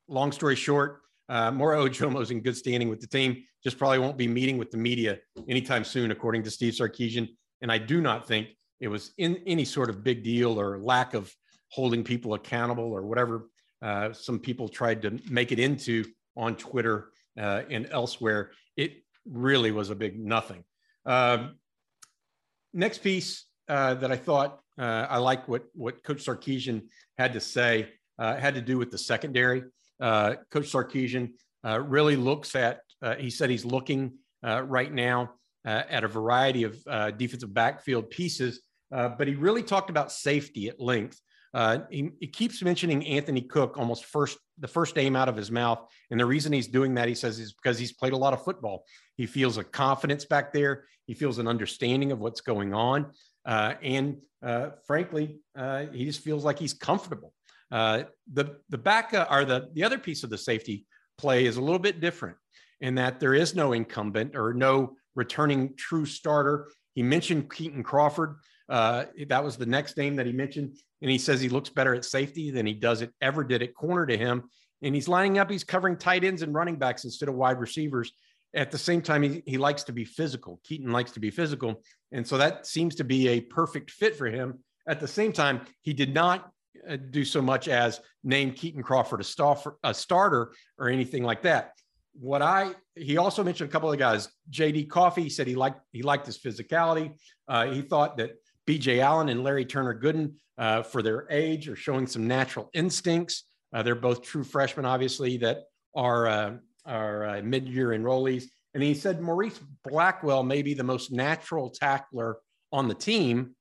long 0.07 0.31
story 0.31 0.55
short, 0.55 1.01
uh, 1.29 1.51
Moro 1.51 1.87
Ojomo 1.87 2.21
is 2.21 2.31
in 2.31 2.41
good 2.41 2.57
standing 2.57 2.89
with 2.89 2.99
the 2.99 3.07
team, 3.07 3.43
just 3.63 3.77
probably 3.77 3.99
won't 3.99 4.17
be 4.17 4.27
meeting 4.27 4.57
with 4.57 4.71
the 4.71 4.77
media 4.77 5.19
anytime 5.47 5.83
soon, 5.83 6.11
according 6.11 6.43
to 6.43 6.51
Steve 6.51 6.73
Sarkisian. 6.73 7.29
And 7.61 7.71
I 7.71 7.77
do 7.77 8.01
not 8.01 8.27
think 8.27 8.49
it 8.81 8.89
was 8.89 9.11
in 9.17 9.37
any 9.47 9.63
sort 9.63 9.89
of 9.89 10.03
big 10.03 10.23
deal 10.23 10.59
or 10.59 10.77
lack 10.79 11.13
of 11.13 11.33
holding 11.69 12.03
people 12.03 12.33
accountable 12.33 12.91
or 12.91 13.03
whatever 13.03 13.47
uh, 13.81 14.13
some 14.13 14.39
people 14.39 14.67
tried 14.67 15.01
to 15.01 15.19
make 15.29 15.51
it 15.51 15.59
into 15.59 16.05
on 16.35 16.55
Twitter 16.55 17.09
uh, 17.39 17.63
and 17.69 17.87
elsewhere. 17.91 18.51
It 18.77 19.03
really 19.25 19.71
was 19.71 19.89
a 19.89 19.95
big 19.95 20.19
nothing. 20.19 20.63
Uh, 21.05 21.49
next 22.73 22.99
piece 22.99 23.45
uh, 23.67 23.93
that 23.95 24.11
I 24.11 24.15
thought 24.15 24.59
uh, 24.77 25.07
I 25.09 25.17
like 25.17 25.47
what 25.47 25.65
what 25.73 26.03
Coach 26.03 26.25
Sarkisian 26.25 26.83
had 27.17 27.33
to 27.33 27.39
say 27.39 27.89
uh, 28.17 28.35
had 28.35 28.55
to 28.55 28.61
do 28.61 28.77
with 28.77 28.91
the 28.91 28.97
secondary. 28.97 29.63
Uh, 29.99 30.35
Coach 30.51 30.71
Sarkisian 30.71 31.33
uh, 31.65 31.79
really 31.79 32.15
looks 32.15 32.55
at. 32.55 32.81
he 33.17 33.29
said 33.29 33.49
he's 33.49 33.65
looking 33.65 34.13
right 34.43 34.91
now 34.91 35.33
at 35.65 36.03
a 36.03 36.07
variety 36.07 36.63
of 36.63 36.73
defensive 37.17 37.53
backfield 37.53 38.09
pieces, 38.09 38.61
but 38.89 39.27
he 39.27 39.35
really 39.35 39.63
talked 39.63 39.89
about 39.89 40.11
safety 40.11 40.67
at 40.67 40.79
length. 40.79 41.19
Uh, 41.53 41.79
he, 41.89 42.09
he, 42.19 42.27
keeps 42.27 42.63
mentioning 42.63 43.05
Anthony 43.05 43.41
Cook 43.41 43.77
almost 43.77 44.05
first 44.05 44.39
the 44.59 44.67
first 44.67 44.95
name 44.95 45.15
out 45.15 45.29
of 45.29 45.35
his 45.35 45.51
mouth, 45.51 45.79
and 46.09 46.19
the 46.19 46.25
reason 46.25 46.51
he's 46.51 46.67
doing 46.67 46.95
that, 46.95 47.07
he 47.07 47.13
says, 47.13 47.39
is 47.39 47.53
because 47.53 47.77
he's 47.77 47.93
played 47.93 48.13
a 48.13 48.17
lot 48.17 48.33
of 48.33 48.43
football. 48.43 48.85
He 49.17 49.27
feels 49.27 49.57
a 49.57 49.63
confidence 49.63 50.25
back 50.25 50.51
there. 50.51 50.85
He 51.05 51.13
feels 51.13 51.37
an 51.37 51.47
understanding 51.47 52.11
of 52.11 52.19
what's 52.19 52.41
going 52.41 52.73
on, 52.73 53.11
uh, 53.45 53.75
and 53.83 54.17
uh, 54.43 54.69
frankly, 54.87 55.39
uh, 55.55 55.85
he 55.93 56.05
just 56.05 56.21
feels 56.21 56.43
like 56.43 56.57
he's 56.57 56.73
comfortable. 56.73 57.33
Uh, 57.71 58.03
the 58.31 58.57
the 58.69 58.77
back 58.77 59.13
or 59.29 59.45
the 59.45 59.69
the 59.73 59.83
other 59.83 59.97
piece 59.97 60.23
of 60.23 60.29
the 60.29 60.37
safety 60.37 60.85
play 61.17 61.45
is 61.45 61.57
a 61.57 61.61
little 61.61 61.79
bit 61.79 62.01
different 62.01 62.37
in 62.81 62.95
that 62.95 63.19
there 63.19 63.33
is 63.33 63.55
no 63.55 63.73
incumbent 63.73 64.35
or 64.35 64.53
no 64.53 64.95
returning 65.15 65.75
true 65.77 66.05
starter. 66.05 66.69
He 66.95 67.03
mentioned 67.03 67.49
Kitan 67.49 67.83
Crawford. 67.83 68.37
Uh, 68.69 69.05
that 69.27 69.43
was 69.43 69.57
the 69.57 69.65
next 69.65 69.97
name 69.97 70.15
that 70.17 70.25
he 70.25 70.31
mentioned. 70.31 70.77
And 71.03 71.11
he 71.11 71.17
says 71.17 71.41
he 71.41 71.49
looks 71.49 71.69
better 71.69 71.93
at 71.93 72.05
safety 72.05 72.49
than 72.49 72.65
he 72.65 72.73
does 72.73 73.01
it 73.01 73.11
ever 73.21 73.43
did 73.43 73.61
at 73.61 73.75
corner 73.75 74.05
to 74.05 74.17
him. 74.17 74.43
and 74.81 74.95
he's 74.95 75.09
lining 75.09 75.37
up. 75.37 75.51
He's 75.51 75.63
covering 75.63 75.97
tight 75.97 76.23
ends 76.23 76.41
and 76.41 76.53
running 76.53 76.77
backs 76.77 77.03
instead 77.03 77.29
of 77.29 77.35
wide 77.35 77.59
receivers. 77.59 78.13
At 78.55 78.71
the 78.71 78.77
same 78.77 79.01
time, 79.01 79.21
he, 79.21 79.43
he 79.45 79.57
likes 79.57 79.83
to 79.83 79.91
be 79.91 80.05
physical. 80.05 80.61
Kitan 80.67 80.91
likes 80.91 81.11
to 81.11 81.19
be 81.19 81.29
physical. 81.29 81.81
And 82.13 82.25
so 82.25 82.37
that 82.37 82.65
seems 82.65 82.95
to 82.95 83.03
be 83.03 83.27
a 83.29 83.41
perfect 83.41 83.91
fit 83.91 84.15
for 84.15 84.27
him. 84.27 84.59
At 84.87 84.99
the 84.99 85.07
same 85.07 85.33
time, 85.33 85.61
he 85.81 85.93
did 85.93 86.13
not 86.13 86.49
uh, 86.87 86.97
do 87.09 87.25
so 87.25 87.41
much 87.41 87.67
as 87.67 87.99
name 88.23 88.51
Kitan 88.51 88.83
Crawford 88.83 89.21
a, 89.21 89.23
star, 89.25 89.57
a 89.83 89.93
starter 89.93 90.53
or 90.77 90.87
anything 90.89 91.23
like 91.23 91.41
that. 91.43 91.73
What 92.19 92.41
I 92.41 92.75
he 92.95 93.17
also 93.17 93.43
mentioned 93.43 93.69
a 93.69 93.71
couple 93.71 93.91
of 93.91 93.97
guys. 93.97 94.29
JD 94.51 94.89
Coffey 94.89 95.29
said 95.29 95.47
he 95.47 95.55
liked 95.55 95.79
he 95.91 96.03
liked 96.03 96.27
his 96.27 96.37
physicality. 96.37 97.15
Uh, 97.47 97.65
he 97.65 97.81
thought 97.81 98.17
that 98.17 98.33
B.J. 98.65 99.01
Allen 99.01 99.29
and 99.29 99.43
Larry 99.43 99.65
Turner 99.65 99.99
Gooden, 99.99 100.33
uh, 100.57 100.83
for 100.83 101.01
their 101.01 101.27
age, 101.29 101.67
are 101.67 101.75
showing 101.75 102.07
some 102.07 102.27
natural 102.27 102.69
instincts. 102.73 103.45
Uh, 103.73 103.83
they're 103.83 103.95
both 103.95 104.21
true 104.21 104.43
freshmen, 104.43 104.85
obviously, 104.85 105.37
that 105.37 105.63
are 105.95 106.27
uh, 106.27 106.53
are 106.85 107.25
uh, 107.25 107.41
mid-year 107.41 107.89
enrollees. 107.89 108.45
And 108.73 108.83
he 108.83 108.93
said 108.93 109.21
Morice 109.21 109.59
Blackwell 109.83 110.43
may 110.43 110.61
be 110.61 110.73
the 110.73 110.83
most 110.83 111.11
natural 111.11 111.69
tackler 111.69 112.37
on 112.71 112.87
the 112.87 112.95
team, 112.95 113.55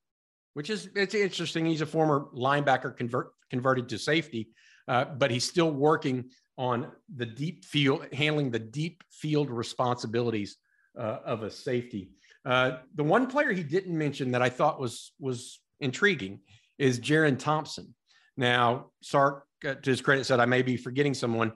which 0.54 0.70
is 0.70 0.88
it's 0.94 1.14
interesting. 1.14 1.66
He's 1.66 1.82
a 1.82 1.86
former 1.86 2.28
linebacker 2.34 2.96
convert, 2.96 3.32
converted 3.50 3.88
to 3.90 3.98
safety, 3.98 4.48
uh, 4.88 5.04
but 5.04 5.30
he's 5.30 5.44
still 5.44 5.70
working 5.70 6.30
on 6.56 6.90
the 7.14 7.26
deep 7.26 7.64
field, 7.64 8.06
handling 8.12 8.50
the 8.50 8.58
deep 8.58 9.02
field 9.10 9.50
responsibilities 9.50 10.56
uh, 10.98 11.18
of 11.24 11.42
a 11.42 11.50
safety. 11.50 12.10
Uh, 12.44 12.78
the 12.94 13.04
one 13.04 13.26
player 13.26 13.52
he 13.52 13.62
didn't 13.62 13.96
mention 13.96 14.32
that 14.32 14.42
I 14.42 14.48
thought 14.48 14.80
was 14.80 15.12
was 15.18 15.60
intriguing 15.80 16.40
is 16.78 16.98
Jerrin 16.98 17.38
Thompson. 17.38 17.94
Now, 18.36 18.90
Sark, 19.02 19.46
uh, 19.64 19.74
to 19.74 19.90
his 19.90 20.00
credit, 20.00 20.24
said 20.24 20.40
I 20.40 20.46
may 20.46 20.62
be 20.62 20.76
forgetting 20.76 21.14
someone, 21.14 21.52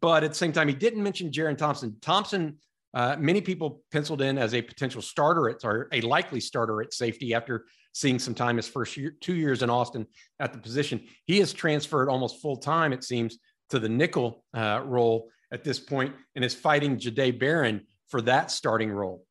but 0.00 0.24
at 0.24 0.30
the 0.30 0.36
same 0.36 0.52
time, 0.52 0.68
he 0.68 0.74
didn't 0.74 1.02
mention 1.02 1.30
Jerrin 1.30 1.56
Thompson. 1.56 1.96
Thompson, 2.00 2.58
uh, 2.94 3.16
many 3.18 3.40
people 3.40 3.82
penciled 3.92 4.22
in 4.22 4.38
as 4.38 4.54
a 4.54 4.62
potential 4.62 5.02
starter 5.02 5.50
at, 5.50 5.64
or 5.64 5.88
a 5.92 6.00
likely 6.00 6.40
starter 6.40 6.82
at 6.82 6.92
safety 6.92 7.34
after 7.34 7.66
seeing 7.92 8.18
some 8.18 8.34
time 8.34 8.56
his 8.56 8.68
first 8.68 8.96
year, 8.96 9.14
two 9.20 9.34
years 9.34 9.62
in 9.62 9.70
Austin 9.70 10.06
at 10.40 10.52
the 10.52 10.58
position. 10.58 11.04
He 11.26 11.38
has 11.38 11.52
transferred 11.52 12.08
almost 12.08 12.40
full 12.40 12.56
time, 12.56 12.92
it 12.92 13.04
seems, 13.04 13.38
to 13.70 13.78
the 13.78 13.88
nickel 13.88 14.44
uh, 14.54 14.82
role 14.84 15.28
at 15.52 15.64
this 15.64 15.78
point 15.78 16.14
and 16.34 16.44
is 16.44 16.54
fighting 16.54 16.98
Jahdae 16.98 17.38
Barron 17.38 17.86
for 18.08 18.22
that 18.22 18.50
starting 18.50 18.90
role. 18.90 19.24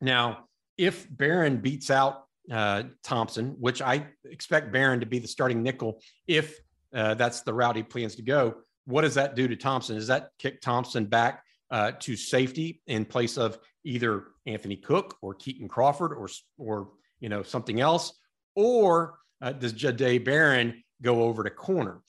Now, 0.00 0.46
if 0.76 1.06
Barron 1.10 1.58
beats 1.58 1.90
out 1.90 2.24
uh, 2.50 2.84
Thompson, 3.02 3.56
which 3.58 3.82
I 3.82 4.06
expect 4.24 4.72
Barron 4.72 5.00
to 5.00 5.06
be 5.06 5.18
the 5.18 5.28
starting 5.28 5.62
nickel 5.62 6.00
if 6.26 6.58
uh, 6.94 7.14
that's 7.14 7.42
the 7.42 7.52
route 7.52 7.76
he 7.76 7.82
plans 7.82 8.14
to 8.16 8.22
go, 8.22 8.54
what 8.86 9.02
does 9.02 9.14
that 9.14 9.34
do 9.34 9.46
to 9.48 9.56
Thompson? 9.56 9.96
Does 9.96 10.06
that 10.06 10.30
kick 10.38 10.60
Thompson 10.60 11.04
back 11.04 11.42
uh, 11.70 11.92
to 12.00 12.16
safety 12.16 12.80
in 12.86 13.04
place 13.04 13.36
of 13.36 13.58
either 13.84 14.24
Anthony 14.46 14.76
Cook 14.76 15.16
or 15.20 15.34
Kitan 15.34 15.68
Crawford 15.68 16.12
or 16.12 16.28
or 16.56 16.90
you 17.20 17.28
know 17.28 17.42
something 17.42 17.80
else, 17.80 18.18
or 18.54 19.18
uh, 19.42 19.52
does 19.52 19.74
Jahdae 19.74 20.24
Barron 20.24 20.82
go 21.02 21.22
over 21.24 21.44
to 21.44 21.50
corner? 21.50 22.00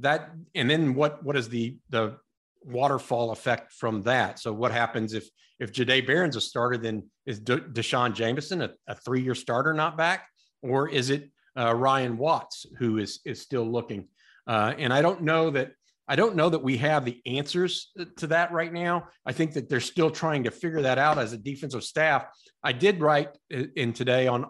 That 0.00 0.32
and 0.54 0.68
then 0.68 0.94
what 0.94 1.22
what 1.22 1.36
is 1.36 1.48
the 1.48 1.78
the 1.90 2.16
waterfall 2.62 3.30
effect 3.30 3.72
from 3.72 4.02
that? 4.02 4.38
So 4.38 4.52
what 4.52 4.72
happens 4.72 5.14
if 5.14 5.28
if 5.58 5.72
Jahdae 5.72 6.06
Barron's 6.06 6.36
a 6.36 6.40
starter, 6.40 6.78
then 6.78 7.04
is 7.26 7.38
De- 7.38 7.60
D'Shawn 7.60 8.14
Jamison 8.14 8.62
a, 8.62 8.70
a 8.86 8.94
three 8.94 9.22
year 9.22 9.34
starter 9.34 9.74
not 9.74 9.98
back, 9.98 10.26
or 10.62 10.88
is 10.88 11.10
it 11.10 11.30
uh, 11.58 11.74
Ryan 11.74 12.16
Watts 12.16 12.66
who 12.78 12.98
is 12.98 13.20
is 13.24 13.40
still 13.40 13.70
looking? 13.70 14.08
Uh, 14.46 14.74
and 14.78 14.92
I 14.92 15.02
don't 15.02 15.22
know 15.22 15.50
that 15.50 15.72
I 16.08 16.16
don't 16.16 16.34
know 16.34 16.48
that 16.48 16.62
we 16.62 16.76
have 16.78 17.04
the 17.04 17.20
answers 17.24 17.92
to 18.16 18.26
that 18.28 18.50
right 18.50 18.72
now. 18.72 19.06
I 19.24 19.32
think 19.32 19.52
that 19.52 19.68
they're 19.68 19.78
still 19.78 20.10
trying 20.10 20.42
to 20.42 20.50
figure 20.50 20.82
that 20.82 20.98
out 20.98 21.18
as 21.18 21.32
a 21.32 21.38
defensive 21.38 21.84
staff. 21.84 22.24
I 22.64 22.72
did 22.72 23.00
write 23.00 23.28
in 23.48 23.92
today 23.92 24.26
on 24.26 24.46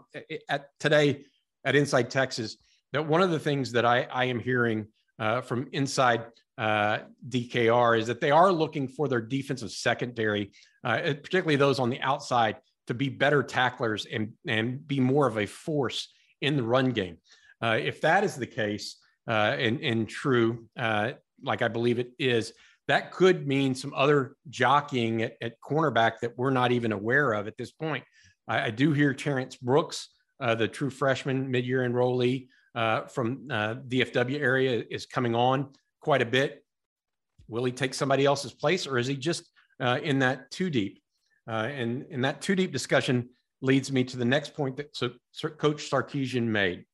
at 0.49 0.69
today 0.79 1.25
at 1.65 1.77
Inside 1.77 2.09
Texas 2.09 2.57
that 2.93 3.07
one 3.07 3.21
of 3.21 3.31
the 3.31 3.39
things 3.39 3.73
that 3.73 3.85
I, 3.85 4.05
I 4.05 4.25
am 4.25 4.41
hearing 4.41 4.87
uh, 5.21 5.43
from 5.43 5.69
inside 5.73 6.25
uh, 6.59 7.01
DKR 7.29 7.99
is 7.99 8.07
that 8.07 8.21
they 8.21 8.31
are 8.31 8.51
looking 8.51 8.89
for 8.89 9.07
their 9.07 9.21
defensive 9.21 9.71
secondary, 9.71 10.51
uh, 10.83 10.99
particularly 11.23 11.57
those 11.57 11.79
on 11.79 11.91
the 11.91 12.01
outside, 12.01 12.57
to 12.87 12.95
be 12.95 13.09
better 13.09 13.43
tacklers 13.43 14.07
and 14.07 14.33
and 14.49 14.87
be 14.89 14.99
more 14.99 15.27
of 15.27 15.39
a 15.39 15.47
force 15.47 16.09
in 16.41 16.57
the 16.57 16.63
run 16.63 16.91
game. 16.91 17.19
Uh, 17.63 17.79
if 17.81 18.01
that 18.01 18.25
is 18.25 18.35
the 18.35 18.47
case 18.47 18.97
uh, 19.29 19.55
and 19.59 19.81
and 19.83 20.09
true, 20.09 20.67
uh, 20.77 21.13
like 21.43 21.63
I 21.63 21.69
believe 21.69 21.99
it 21.99 22.13
is, 22.19 22.53
that 22.89 23.13
could 23.13 23.47
mean 23.47 23.75
some 23.75 23.93
other 23.95 24.37
jockeying 24.49 25.23
at, 25.23 25.37
at 25.41 25.61
cornerback 25.61 26.21
that 26.21 26.37
we're 26.37 26.51
not 26.51 26.73
even 26.73 26.93
aware 26.93 27.33
of 27.33 27.47
at 27.47 27.57
this 27.57 27.71
point. 27.71 28.05
I, 28.49 28.67
I 28.67 28.71
do 28.71 28.93
hear 28.93 29.15
Terrence 29.15 29.57
Brooks, 29.57 30.09
the 30.41 30.67
true 30.69 30.91
freshman 30.91 31.51
mid-year 31.51 31.89
enrollee 31.89 32.49
uh, 32.75 33.03
from 33.03 33.49
uh, 33.51 33.75
DFW 33.89 34.41
area, 34.41 34.85
is 34.91 35.07
coming 35.07 35.35
on 35.35 35.69
quite 36.01 36.23
a 36.23 36.27
bit. 36.27 36.65
Will 37.49 37.65
he 37.65 37.73
take 37.73 37.95
somebody 37.95 38.25
else's 38.25 38.53
place, 38.53 38.87
or 38.87 38.99
is 38.99 39.07
he 39.07 39.17
just 39.17 39.51
uh, 39.81 39.99
in 40.03 40.19
that 40.21 40.51
too 40.51 40.71
deep? 40.71 41.03
Uh, 41.49 41.69
and, 41.75 42.07
and 42.11 42.25
that 42.25 42.41
too 42.41 42.55
deep 42.55 42.73
discussion 42.73 43.29
leads 43.61 43.91
me 43.91 44.05
to 44.05 44.17
the 44.17 44.25
next 44.25 44.55
point 44.55 44.77
that 44.77 44.95
so, 44.95 45.11
Coach 45.59 45.91
Sarkisian 45.91 46.45
made 46.45 46.85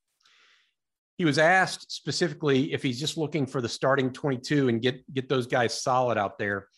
he 1.18 1.24
was 1.24 1.38
asked 1.38 1.90
specifically 1.90 2.72
if 2.72 2.82
he's 2.82 3.00
just 3.00 3.16
looking 3.16 3.46
for 3.46 3.60
the 3.60 3.68
starting 3.68 4.12
22 4.12 4.68
and 4.68 4.82
get 4.82 5.14
get 5.14 5.28
those 5.28 5.46
guys 5.46 5.80
solid 5.80 6.18
out 6.18 6.38
there 6.38 6.68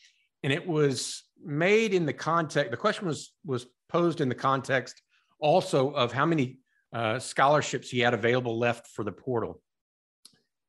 and 0.42 0.52
it 0.52 0.66
was 0.66 1.24
made 1.44 1.94
in 1.94 2.06
the 2.06 2.12
context 2.12 2.70
the 2.70 2.76
question 2.76 3.06
was 3.06 3.32
was 3.44 3.66
posed 3.88 4.20
in 4.20 4.28
the 4.28 4.34
context 4.34 5.02
also 5.40 5.90
of 5.90 6.12
how 6.12 6.26
many 6.26 6.58
uh, 6.92 7.18
scholarships 7.18 7.90
he 7.90 8.00
had 8.00 8.14
available 8.14 8.58
left 8.58 8.86
for 8.88 9.04
the 9.04 9.12
portal 9.12 9.60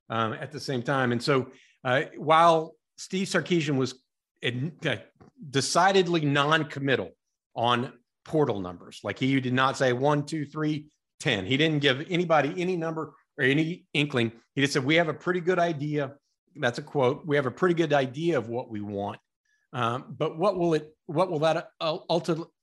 um, 0.10 0.34
at 0.34 0.52
the 0.52 0.60
same 0.60 0.82
time 0.82 1.12
and 1.12 1.22
so 1.22 1.50
uh, 1.84 2.02
while 2.18 2.76
steve 2.98 3.28
sarkisian 3.28 3.78
was 3.78 4.02
uh, 4.46 4.96
decidedly 5.50 6.22
non-committal 6.22 7.12
on 7.56 7.92
portal 8.26 8.60
numbers 8.60 9.00
like 9.04 9.18
he 9.18 9.40
did 9.40 9.54
not 9.54 9.78
say 9.78 9.94
one 9.94 10.26
two 10.26 10.46
three 10.46 10.90
ten 11.20 11.46
he 11.46 11.58
didn't 11.58 11.80
give 11.80 12.06
anybody 12.10 12.54
any 12.58 12.76
number 12.76 13.14
or 13.40 13.46
any 13.46 13.86
inkling. 13.94 14.34
He 14.54 14.62
just 14.62 14.74
said, 14.74 14.84
We 14.84 14.96
have 14.96 15.08
a 15.08 15.14
pretty 15.14 15.40
good 15.40 15.60
idea. 15.60 16.14
That's 16.56 16.78
a 16.78 16.84
quote. 16.84 17.26
We 17.26 17.38
have 17.38 17.46
a 17.46 17.52
pretty 17.52 17.74
good 17.74 17.94
idea 17.94 18.38
of 18.38 18.50
what 18.50 18.70
we 18.70 18.82
want. 18.82 19.20
Um, 19.72 20.16
but 20.18 20.38
what 20.38 20.58
will 20.58 20.74
it, 20.74 20.90
what 21.06 21.32
will 21.32 21.40
that 21.40 21.70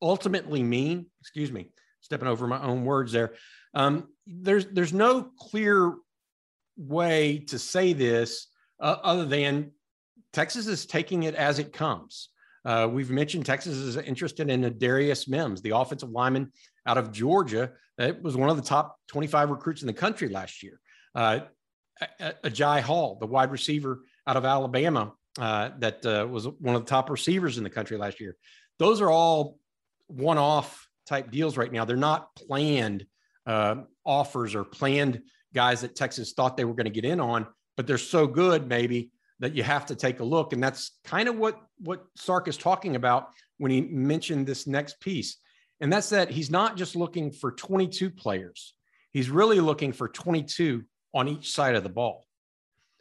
ultimately 0.02 0.62
mean? 0.62 1.06
Excuse 1.20 1.50
me, 1.50 1.70
stepping 2.06 2.28
over 2.28 2.46
my 2.46 2.62
own 2.62 2.84
words 2.84 3.10
there. 3.10 3.34
Um, 3.75 4.08
there's, 4.26 4.64
there's 4.66 4.92
no 4.92 5.30
clear 5.38 5.92
way 6.76 7.40
to 7.48 7.58
say 7.58 7.92
this 7.92 8.46
uh, 8.80 8.96
other 9.02 9.25
than 9.25 9.72
Texas 10.32 10.68
is 10.68 10.86
taking 10.86 11.25
it 11.25 11.34
as 11.34 11.58
it 11.58 11.72
comes. 11.72 12.28
Uh, 12.64 12.88
we've 12.90 13.10
mentioned 13.10 13.44
Texas 13.44 13.76
is 13.76 13.96
interested 13.96 14.48
in 14.48 14.62
Amarius 14.62 15.28
Mims, 15.28 15.62
the 15.62 15.70
offensive 15.70 16.10
lineman 16.10 16.52
out 16.86 16.96
of 16.96 17.10
Georgia. 17.10 17.72
That 17.98 18.22
was 18.22 18.36
one 18.36 18.50
of 18.50 18.56
the 18.56 18.62
top 18.62 18.96
25 19.08 19.50
recruits 19.50 19.82
in 19.82 19.88
the 19.88 19.92
country 19.92 20.28
last 20.28 20.62
year. 20.62 20.78
Uh, 21.14 21.40
Agiye 22.44 22.82
Hall, 22.82 23.18
the 23.20 23.26
wide 23.26 23.50
receiver 23.50 24.02
out 24.26 24.36
of 24.36 24.44
Alabama, 24.44 25.12
uh, 25.40 25.70
that 25.78 26.06
uh, 26.06 26.26
was 26.28 26.46
one 26.46 26.76
of 26.76 26.84
the 26.84 26.88
top 26.88 27.10
receivers 27.10 27.58
in 27.58 27.64
the 27.64 27.70
country 27.70 27.96
last 27.96 28.20
year. 28.20 28.36
Those 28.78 29.00
are 29.00 29.10
all 29.10 29.58
one-off 30.06 30.86
type 31.06 31.30
deals 31.30 31.56
right 31.56 31.72
now. 31.72 31.84
They're 31.84 31.96
not 31.96 32.34
planned 32.36 33.06
uh, 33.46 33.76
offers 34.04 34.54
or 34.54 34.64
planned 34.64 35.22
guys 35.54 35.80
that 35.82 35.96
Texas 35.96 36.32
thought 36.32 36.56
they 36.56 36.64
were 36.64 36.75
going 36.75 36.84
to 36.84 36.90
get 36.90 37.04
in 37.04 37.20
on, 37.20 37.46
but 37.76 37.86
they're 37.86 37.98
so 37.98 38.26
good 38.26 38.68
maybe 38.68 39.10
that 39.38 39.54
you 39.54 39.62
have 39.62 39.86
to 39.86 39.94
take 39.94 40.20
a 40.20 40.25
look. 40.25 40.52
And 40.52 40.62
that's 40.62 40.98
kind 41.04 41.28
of 41.28 41.36
what 41.36 41.60
what 41.78 42.06
Sark 42.16 42.48
is 42.48 42.56
talking 42.56 42.96
about 42.96 43.30
when 43.58 43.70
he 43.70 43.80
mentioned 43.82 44.46
this 44.46 44.66
next 44.66 45.00
piece. 45.00 45.36
And 45.80 45.92
that's 45.92 46.10
that 46.10 46.30
he's 46.30 46.50
not 46.50 46.76
just 46.76 46.96
looking 46.96 47.30
for 47.30 47.52
22 47.52 48.10
players. 48.10 48.75
He's 49.12 49.30
really 49.30 49.60
looking 49.60 49.92
for 49.92 50.08
22 50.08 50.84
on 51.14 51.28
each 51.28 51.50
side 51.50 51.75
of 51.75 51.82
the 51.82 51.88
ball. 51.88 52.26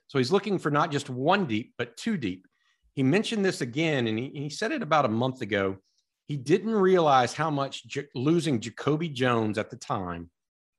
So 0.08 0.18
he's 0.18 0.32
looking 0.32 0.60
for 0.60 0.72
not 0.72 0.92
just 0.92 1.10
one 1.10 1.46
deep, 1.46 1.74
but 1.78 1.98
two 1.98 2.18
deep. 2.18 2.48
He 2.94 3.04
mentioned 3.04 3.44
this 3.44 3.62
again, 3.62 4.08
and 4.08 4.18
he, 4.18 4.30
he 4.34 4.50
said 4.50 4.72
it 4.72 4.82
about 4.82 5.06
a 5.06 5.10
month 5.10 5.42
ago. 5.42 5.78
He 6.28 6.38
didn't 6.38 6.74
realize 6.74 7.34
how 7.34 7.50
much 7.50 7.86
J- 7.88 8.08
losing 8.16 8.60
Jacoby 8.60 9.10
Jones 9.10 9.58
at 9.58 9.70
the 9.70 9.78
time 9.78 10.30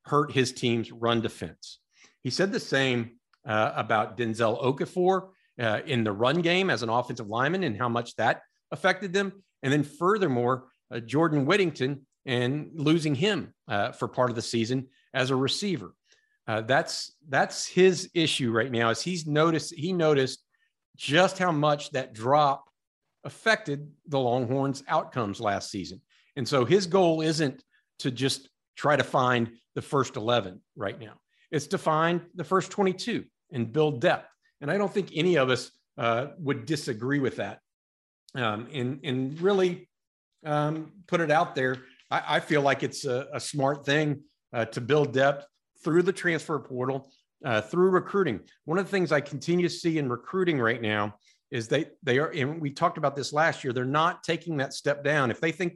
hurt 0.05 0.33
his 0.33 0.53
team's 0.53 0.91
run 0.93 1.21
defense. 1.21 1.81
He 2.23 2.31
said 2.31 2.53
the 2.53 2.61
same 2.61 3.19
uh, 3.47 3.73
about 3.77 4.17
Denzel 4.17 4.63
Okafor 4.63 5.29
uh, 5.61 5.81
in 5.87 6.05
the 6.05 6.13
run 6.13 6.43
game 6.43 6.71
as 6.71 6.83
an 6.83 6.89
offensive 6.89 7.29
lineman 7.29 7.65
and 7.65 7.77
how 7.77 7.89
much 7.89 8.17
that 8.17 8.43
affected 8.73 9.13
them. 9.13 9.45
And 9.63 9.73
then 9.73 9.85
furthermore, 9.85 10.65
uh, 10.93 11.01
Jordan 11.01 11.47
Whittington 11.47 12.07
and 12.25 12.71
losing 12.75 13.15
him 13.15 13.55
uh, 13.69 13.93
for 13.93 14.09
part 14.09 14.31
of 14.31 14.37
the 14.37 14.43
season 14.43 14.89
as 15.15 15.31
a 15.31 15.37
receiver. 15.37 15.95
Uh, 16.49 16.61
that's 16.61 17.15
that's 17.29 17.67
his 17.67 18.11
issue 18.15 18.53
right 18.53 18.71
now. 18.71 18.91
Is 18.91 19.03
he's 19.03 19.27
noticed 19.27 19.75
he 19.75 19.93
noticed 19.93 20.45
just 20.97 21.39
how 21.39 21.51
much 21.51 21.91
that 21.91 22.13
drop 22.13 22.66
affected 23.27 23.91
the 24.07 24.19
Longhorns' 24.19 24.85
outcomes 24.89 25.41
last 25.41 25.71
season. 25.71 26.01
And 26.37 26.49
so 26.49 26.65
his 26.65 26.87
goal 26.87 27.21
isn't 27.21 27.63
to 27.99 28.11
just 28.11 28.49
try 28.77 28.97
to 28.97 29.05
find 29.05 29.51
the 29.75 29.83
first 29.83 30.17
11 30.17 30.61
right 30.77 30.99
now, 30.99 31.15
it's 31.51 31.67
to 31.69 31.79
find 31.79 32.23
the 32.35 32.45
first 32.45 32.71
22 32.71 33.25
and 33.53 33.73
build 33.73 34.01
depth. 34.01 34.29
And 34.61 34.71
I 34.71 34.79
don't 34.79 34.93
think 34.93 35.11
any 35.15 35.37
of 35.37 35.51
us 35.51 35.71
uh, 35.99 36.29
would 36.39 36.65
disagree 36.65 37.19
with 37.19 37.37
that. 37.37 37.61
Um, 38.35 38.69
and, 38.73 39.01
and 39.03 39.41
really 39.41 39.89
um, 40.45 40.93
put 41.07 41.21
it 41.21 41.31
out 41.31 41.55
there. 41.55 41.77
I, 42.11 42.37
I 42.37 42.41
feel 42.41 42.63
like 42.63 42.83
it's 42.83 43.05
a, 43.05 43.27
a 43.33 43.41
smart 43.41 43.85
thing 43.85 44.23
uh, 44.53 44.67
to 44.67 44.81
build 44.81 45.13
depth 45.13 45.47
through 45.83 46.03
the 46.03 46.13
transfer 46.13 46.59
portal, 46.59 47.11
uh, 47.45 47.61
through 47.61 47.91
recruiting. 47.91 48.41
One 48.65 48.79
of 48.79 48.87
the 48.87 48.91
things 48.91 49.13
I 49.13 49.21
continue 49.21 49.69
to 49.69 49.75
see 49.75 49.99
in 49.99 50.09
recruiting 50.09 50.59
right 50.59 50.81
now 50.81 51.17
is 51.51 51.69
they 51.69 51.87
they 52.03 52.19
are, 52.19 52.29
and 52.29 52.61
we 52.61 52.71
talked 52.71 52.99
about 52.99 53.17
this 53.17 53.33
last 53.33 53.65
year. 53.65 53.73
They're 53.73 53.85
not 53.85 54.23
taking 54.25 54.57
that 54.59 54.73
step 54.73 55.05
down. 55.05 55.31
If 55.31 55.41
they 55.41 55.53
think 55.53 55.75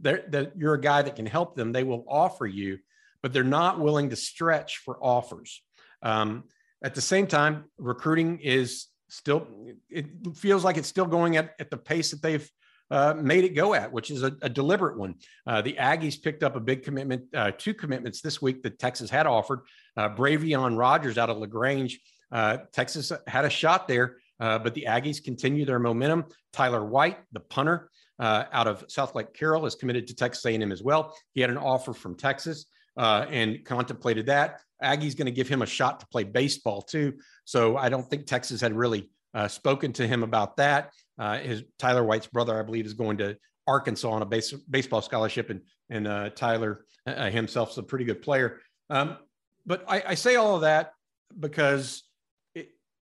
that 0.00 0.52
you're 0.56 0.74
a 0.74 0.80
guy 0.80 1.02
that 1.02 1.16
can 1.16 1.26
help 1.26 1.56
them, 1.56 1.72
they 1.72 1.84
will 1.84 2.04
offer 2.08 2.46
you, 2.46 2.78
but 3.22 3.32
they're 3.32 3.44
not 3.44 3.78
willing 3.78 4.10
to 4.10 4.16
stretch 4.16 4.78
for 4.78 4.98
offers. 5.00 5.62
Um, 6.02 6.44
at 6.82 6.94
the 6.94 7.00
same 7.00 7.26
time, 7.28 7.64
recruiting 7.78 8.40
is 8.40 8.88
still, 9.08 9.46
it 9.88 10.06
feels 10.34 10.64
like 10.64 10.76
it's 10.76 10.88
still 10.88 11.06
going 11.06 11.36
at, 11.36 11.54
at 11.60 11.70
the 11.70 11.76
pace 11.76 12.10
that 12.10 12.22
they've 12.22 12.50
uh, 12.90 13.14
made 13.14 13.44
it 13.44 13.50
go 13.50 13.74
at, 13.74 13.92
which 13.92 14.10
is 14.10 14.22
a, 14.22 14.36
a 14.42 14.48
deliberate 14.48 14.98
one. 14.98 15.14
Uh, 15.46 15.62
the 15.62 15.74
Aggies 15.74 16.20
picked 16.20 16.42
up 16.42 16.56
a 16.56 16.60
big 16.60 16.82
commitment, 16.82 17.24
uh, 17.34 17.52
two 17.56 17.72
commitments 17.72 18.20
this 18.20 18.42
week 18.42 18.62
that 18.64 18.78
Texas 18.78 19.08
had 19.08 19.26
offered. 19.26 19.60
Uh, 19.96 20.08
Bravion 20.08 20.76
Rogers 20.76 21.16
out 21.16 21.30
of 21.30 21.38
LaGrange. 21.38 22.00
Uh, 22.32 22.58
Texas 22.72 23.12
had 23.26 23.44
a 23.44 23.50
shot 23.50 23.86
there, 23.86 24.16
uh, 24.42 24.58
but 24.58 24.74
the 24.74 24.86
Aggies 24.88 25.22
continue 25.22 25.64
their 25.64 25.78
momentum. 25.78 26.24
Tyler 26.52 26.84
White, 26.84 27.18
the 27.30 27.38
punter 27.38 27.88
uh, 28.18 28.44
out 28.50 28.66
of 28.66 28.84
Southlake 28.88 29.32
Carroll, 29.32 29.66
is 29.66 29.76
committed 29.76 30.08
to 30.08 30.16
Texas 30.16 30.44
A&M 30.44 30.72
as 30.72 30.82
well. 30.82 31.16
He 31.32 31.40
had 31.40 31.48
an 31.48 31.56
offer 31.56 31.92
from 31.92 32.16
Texas 32.16 32.66
uh, 32.96 33.24
and 33.30 33.64
contemplated 33.64 34.26
that. 34.26 34.58
Aggie's 34.82 35.14
going 35.14 35.26
to 35.26 35.32
give 35.32 35.48
him 35.48 35.62
a 35.62 35.66
shot 35.66 36.00
to 36.00 36.06
play 36.08 36.24
baseball 36.24 36.82
too. 36.82 37.14
So 37.44 37.76
I 37.76 37.88
don't 37.88 38.10
think 38.10 38.26
Texas 38.26 38.60
had 38.60 38.74
really 38.74 39.10
uh, 39.32 39.46
spoken 39.46 39.92
to 39.92 40.08
him 40.08 40.24
about 40.24 40.56
that. 40.56 40.90
Uh, 41.16 41.38
his 41.38 41.62
Tyler 41.78 42.02
White's 42.02 42.26
brother, 42.26 42.58
I 42.58 42.64
believe, 42.64 42.84
is 42.84 42.94
going 42.94 43.18
to 43.18 43.36
Arkansas 43.68 44.10
on 44.10 44.22
a 44.22 44.26
base, 44.26 44.52
baseball 44.52 45.02
scholarship, 45.02 45.50
and 45.50 45.60
and 45.88 46.34
Tyler 46.34 46.84
himself 47.06 47.70
is 47.72 47.78
a 47.78 47.82
pretty 47.82 48.06
good 48.06 48.22
player. 48.22 48.58
Um, 48.90 49.18
but 49.64 49.84
I, 49.86 50.02
I 50.08 50.14
say 50.14 50.34
all 50.34 50.56
of 50.56 50.62
that 50.62 50.94
because 51.38 52.02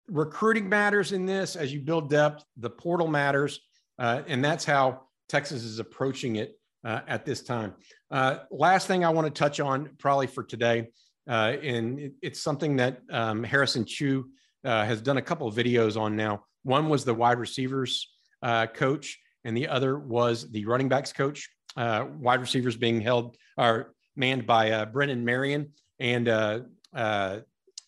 recruiting 0.08 0.68
matters 0.68 1.12
in 1.12 1.26
this 1.26 1.56
as 1.56 1.72
you 1.72 1.80
build 1.80 2.10
depth. 2.10 2.44
The 2.56 2.70
portal 2.70 3.06
matters, 3.06 3.60
uh, 3.98 4.22
and 4.26 4.44
that's 4.44 4.64
how 4.64 5.02
Texas 5.28 5.62
is 5.64 5.78
approaching 5.78 6.36
it 6.36 6.58
uh, 6.84 7.00
at 7.06 7.24
this 7.24 7.42
time. 7.42 7.74
Uh, 8.10 8.38
last 8.50 8.86
thing 8.86 9.04
I 9.04 9.10
want 9.10 9.26
to 9.26 9.38
touch 9.38 9.60
on, 9.60 9.90
probably 9.98 10.26
for 10.26 10.42
today, 10.42 10.88
uh, 11.28 11.56
and 11.62 11.98
it, 11.98 12.12
it's 12.22 12.40
something 12.40 12.76
that 12.76 13.02
um, 13.10 13.44
Harrison 13.44 13.84
Chu 13.84 14.30
uh, 14.64 14.84
has 14.84 15.00
done 15.00 15.18
a 15.18 15.22
couple 15.22 15.46
of 15.46 15.54
videos 15.54 16.00
on 16.00 16.16
now. 16.16 16.44
One 16.62 16.88
was 16.88 17.04
the 17.04 17.14
wide 17.14 17.38
receivers 17.38 18.08
uh, 18.42 18.66
coach, 18.66 19.18
and 19.44 19.56
the 19.56 19.68
other 19.68 19.98
was 19.98 20.50
the 20.50 20.64
running 20.64 20.88
backs 20.88 21.12
coach. 21.12 21.48
wide 21.76 22.40
receivers 22.40 22.76
being 22.76 23.00
held 23.00 23.36
are 23.56 23.94
manned 24.16 24.46
by 24.46 24.84
Brennan 24.86 25.24
Marion, 25.24 25.72
and 26.00 26.26
the 26.26 27.44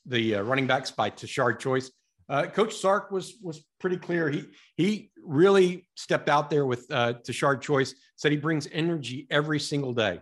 running 0.07 0.67
backs 0.67 0.91
by 0.91 1.11
Tashard 1.11 1.61
Choice. 1.61 1.91
Uh, 2.31 2.47
Coach 2.47 2.77
Sark 2.77 3.11
was 3.11 3.35
was 3.43 3.65
pretty 3.81 3.97
clear. 3.97 4.31
He 4.31 4.45
he 4.77 5.11
really 5.25 5.89
stepped 5.97 6.29
out 6.29 6.49
there 6.49 6.65
with 6.65 6.87
uh, 6.91 7.15
Tashard 7.25 7.61
Choice. 7.61 7.95
Said 8.17 8.31
he 8.31 8.39
brings 8.39 8.69
energy 8.73 9.27
every 9.31 9.59
single 9.59 9.93
day, 9.93 10.21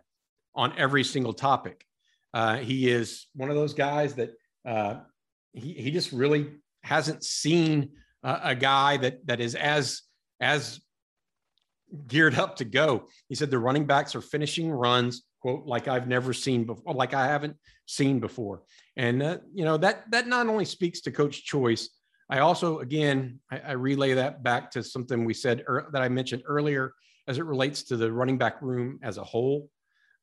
on 0.54 0.72
every 0.78 1.04
single 1.04 1.34
topic. 1.34 1.84
Uh, 2.32 2.56
he 2.56 2.88
is 2.90 3.26
one 3.34 3.50
of 3.50 3.56
those 3.56 3.74
guys 3.74 4.14
that 4.14 4.30
uh, 4.66 5.00
he 5.52 5.74
he 5.74 5.90
just 5.90 6.12
really 6.12 6.52
hasn't 6.82 7.22
seen 7.22 7.90
a 8.22 8.54
guy 8.54 8.96
that 8.96 9.26
that 9.26 9.40
is 9.40 9.54
as 9.54 10.02
as 10.40 10.80
geared 12.06 12.36
up 12.36 12.56
to 12.56 12.64
go. 12.64 13.06
He 13.28 13.34
said 13.34 13.50
the 13.50 13.58
running 13.58 13.86
backs 13.86 14.14
are 14.14 14.20
finishing 14.20 14.70
runs, 14.70 15.24
quote, 15.40 15.66
like 15.66 15.88
I've 15.88 16.08
never 16.08 16.32
seen 16.32 16.64
before, 16.64 16.94
like 16.94 17.14
I 17.14 17.26
haven't 17.26 17.56
seen 17.86 18.18
before. 18.20 18.62
And 18.96 19.22
uh, 19.22 19.38
you 19.54 19.64
know 19.64 19.76
that 19.76 20.10
that 20.10 20.26
not 20.26 20.46
only 20.46 20.64
speaks 20.64 21.00
to 21.02 21.10
Coach 21.10 21.44
Choice, 21.44 21.90
I 22.30 22.40
also, 22.40 22.80
again, 22.80 23.40
I, 23.50 23.58
I 23.58 23.72
relay 23.72 24.14
that 24.14 24.42
back 24.42 24.70
to 24.72 24.82
something 24.82 25.24
we 25.24 25.34
said 25.34 25.64
er, 25.68 25.88
that 25.92 26.02
I 26.02 26.08
mentioned 26.08 26.42
earlier 26.46 26.94
as 27.26 27.38
it 27.38 27.44
relates 27.44 27.82
to 27.84 27.96
the 27.96 28.12
running 28.12 28.38
back 28.38 28.60
room 28.62 28.98
as 29.02 29.18
a 29.18 29.24
whole. 29.24 29.70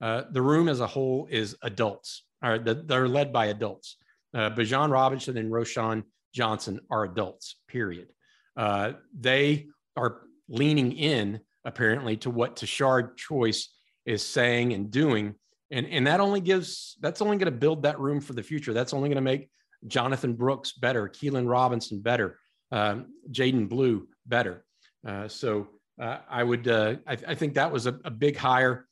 Uh, 0.02 0.24
the 0.32 0.42
room 0.42 0.68
as 0.68 0.82
a 0.82 0.88
whole 0.88 1.28
is 1.32 1.56
adults, 1.62 2.24
or 2.44 2.60
the, 2.60 2.76
they're 2.76 3.08
led 3.08 3.32
by 3.32 3.48
adults. 3.48 3.98
Uh, 4.34 4.50
Bijan 4.50 4.92
Robinson 4.92 5.38
and 5.38 5.52
Roschon 5.52 6.04
Johnson 6.34 6.80
are 6.92 7.06
adults, 7.06 7.56
period. 7.68 8.10
Uh, 8.58 8.94
they 9.18 9.68
are 9.96 10.22
leaning 10.50 10.92
in 10.92 11.40
apparently 11.64 12.18
to 12.18 12.30
what 12.30 12.56
Tashard 12.56 13.18
Choice 13.18 13.70
is 14.06 14.24
saying 14.24 14.74
and 14.74 14.92
doing. 14.92 15.36
And, 15.72 15.88
and 15.88 16.06
that 16.08 16.20
only 16.20 16.42
gives, 16.42 16.98
that's 17.02 17.22
only 17.22 17.38
going 17.38 17.52
to 17.52 17.58
build 17.58 17.84
that 17.84 18.00
room 18.00 18.22
for 18.22 18.34
the 18.34 18.44
future. 18.44 18.74
That's 18.74 18.94
only 18.94 19.10
going 19.10 19.16
to 19.16 19.22
make 19.22 19.50
Jonathan 19.88 20.34
Brooks 20.34 20.74
better, 20.74 21.08
Keilan 21.08 21.50
Robinson 21.50 22.02
better, 22.02 22.40
um, 22.72 23.08
Jaydon 23.32 23.70
Blue 23.70 24.08
better. 24.26 24.66
Uh, 25.08 25.28
so 25.28 25.68
uh, 26.02 26.20
I 26.30 26.44
would, 26.44 26.68
uh, 26.68 26.96
I, 27.08 27.18
I, 27.28 27.36
think 27.36 27.54
that 27.54 27.72
was 27.72 27.86
a, 27.86 27.98
a, 28.04 28.12
big 28.12 28.36
hire. 28.36 28.88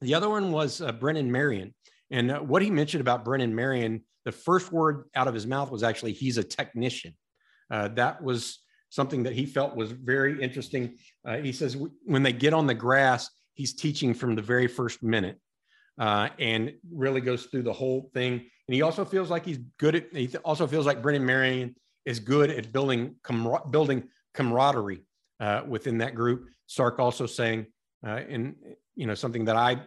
The 0.00 0.14
other 0.14 0.28
one 0.28 0.52
was 0.52 0.80
uh, 0.80 0.92
Brennan 0.92 1.30
Marion. 1.30 1.74
And 2.10 2.30
uh, 2.30 2.40
what 2.40 2.60
he 2.60 2.70
mentioned 2.70 3.00
about 3.00 3.24
Brennan 3.24 3.54
Marion, 3.54 4.02
the 4.24 4.32
first 4.32 4.72
word 4.72 5.04
out 5.14 5.28
of 5.28 5.34
his 5.34 5.46
mouth 5.46 5.70
was 5.70 5.82
actually, 5.82 6.12
he's 6.12 6.38
a 6.38 6.44
technician. 6.44 7.14
That 7.70 8.22
was 8.22 8.60
something 8.90 9.24
that 9.24 9.32
he 9.32 9.46
felt 9.46 9.74
was 9.74 9.90
very 9.90 10.40
interesting. 10.40 10.96
he 11.42 11.50
says, 11.50 11.76
when 12.04 12.22
they 12.22 12.32
get 12.32 12.54
on 12.54 12.68
the 12.68 12.74
grass, 12.74 13.28
he's 13.54 13.74
teaching 13.74 14.14
from 14.14 14.36
the 14.36 14.42
very 14.42 14.68
first 14.68 15.02
minute 15.02 15.40
and 15.98 16.74
really 16.92 17.20
goes 17.20 17.46
through 17.46 17.62
the 17.62 17.72
whole 17.72 18.10
thing 18.14 18.44
and 18.68 18.74
he 18.74 18.82
also 18.82 19.04
feels 19.04 19.30
like 19.30 19.44
he's 19.44 19.58
good 19.78 19.94
at, 19.94 20.14
he 20.14 20.34
also 20.38 20.66
feels 20.66 20.86
like 20.86 21.02
Brennan 21.02 21.24
Marion 21.24 21.74
is 22.04 22.18
good 22.18 22.50
at 22.50 22.72
building, 22.72 23.16
com- 23.22 23.70
building 23.70 24.08
camaraderie 24.32 25.02
uh, 25.40 25.62
within 25.66 25.98
that 25.98 26.14
group. 26.14 26.48
Sark 26.66 26.98
also 26.98 27.26
saying, 27.26 27.66
uh, 28.06 28.20
and 28.28 28.54
you 28.96 29.06
know, 29.06 29.14
something 29.14 29.44
that 29.46 29.56
I, 29.56 29.82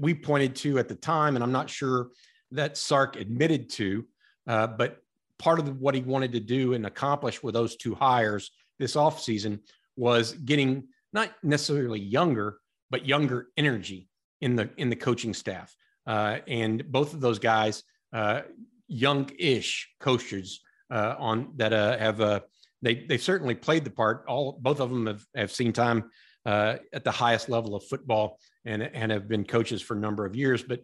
we 0.00 0.14
pointed 0.14 0.56
to 0.56 0.78
at 0.78 0.88
the 0.88 0.94
time, 0.94 1.34
and 1.36 1.42
I'm 1.42 1.52
not 1.52 1.68
sure 1.68 2.10
that 2.52 2.76
Sark 2.76 3.16
admitted 3.16 3.68
to, 3.70 4.06
uh, 4.46 4.66
but 4.66 4.98
part 5.38 5.58
of 5.58 5.80
what 5.80 5.94
he 5.94 6.00
wanted 6.00 6.32
to 6.32 6.40
do 6.40 6.74
and 6.74 6.86
accomplish 6.86 7.42
with 7.42 7.54
those 7.54 7.76
two 7.76 7.94
hires 7.94 8.50
this 8.78 8.94
offseason 8.94 9.60
was 9.96 10.32
getting 10.32 10.84
not 11.12 11.30
necessarily 11.42 12.00
younger, 12.00 12.58
but 12.90 13.04
younger 13.04 13.48
energy 13.56 14.08
in 14.42 14.56
the 14.56 14.68
in 14.76 14.90
the 14.90 14.96
coaching 14.96 15.32
staff. 15.32 15.74
Uh, 16.06 16.38
and 16.48 16.84
both 16.90 17.14
of 17.14 17.20
those 17.20 17.38
guys 17.38 17.84
uh, 18.12 18.42
young-ish 18.88 19.88
coaches 20.00 20.60
uh, 20.90 21.14
on 21.18 21.52
that 21.56 21.72
uh, 21.72 21.96
have 21.96 22.20
uh, 22.20 22.40
they 22.82 23.06
they 23.06 23.16
certainly 23.16 23.54
played 23.54 23.84
the 23.84 23.90
part. 23.90 24.24
All 24.28 24.58
both 24.60 24.80
of 24.80 24.90
them 24.90 25.06
have, 25.06 25.24
have 25.34 25.52
seen 25.52 25.72
time 25.72 26.10
uh, 26.44 26.76
at 26.92 27.04
the 27.04 27.10
highest 27.10 27.48
level 27.48 27.74
of 27.74 27.84
football 27.84 28.38
and 28.64 28.82
and 28.82 29.10
have 29.10 29.28
been 29.28 29.44
coaches 29.44 29.80
for 29.80 29.96
a 29.96 30.00
number 30.00 30.26
of 30.26 30.36
years. 30.36 30.62
But 30.62 30.82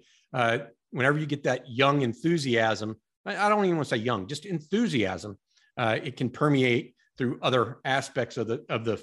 whenever 0.90 1.18
you 1.18 1.26
get 1.26 1.42
that 1.42 1.68
young 1.68 2.00
enthusiasm, 2.00 2.96
I, 3.26 3.50
don't 3.50 3.64
even 3.66 3.76
want 3.76 3.88
to 3.88 3.96
say 3.96 4.00
young, 4.00 4.26
just 4.26 4.46
enthusiasm, 4.46 5.36
it 5.76 6.16
can 6.16 6.30
permeate 6.30 6.94
through 7.18 7.40
other 7.42 7.78
aspects 7.84 8.38
of 8.38 8.46
the 8.46 8.64
of 8.70 8.84
the 8.84 9.02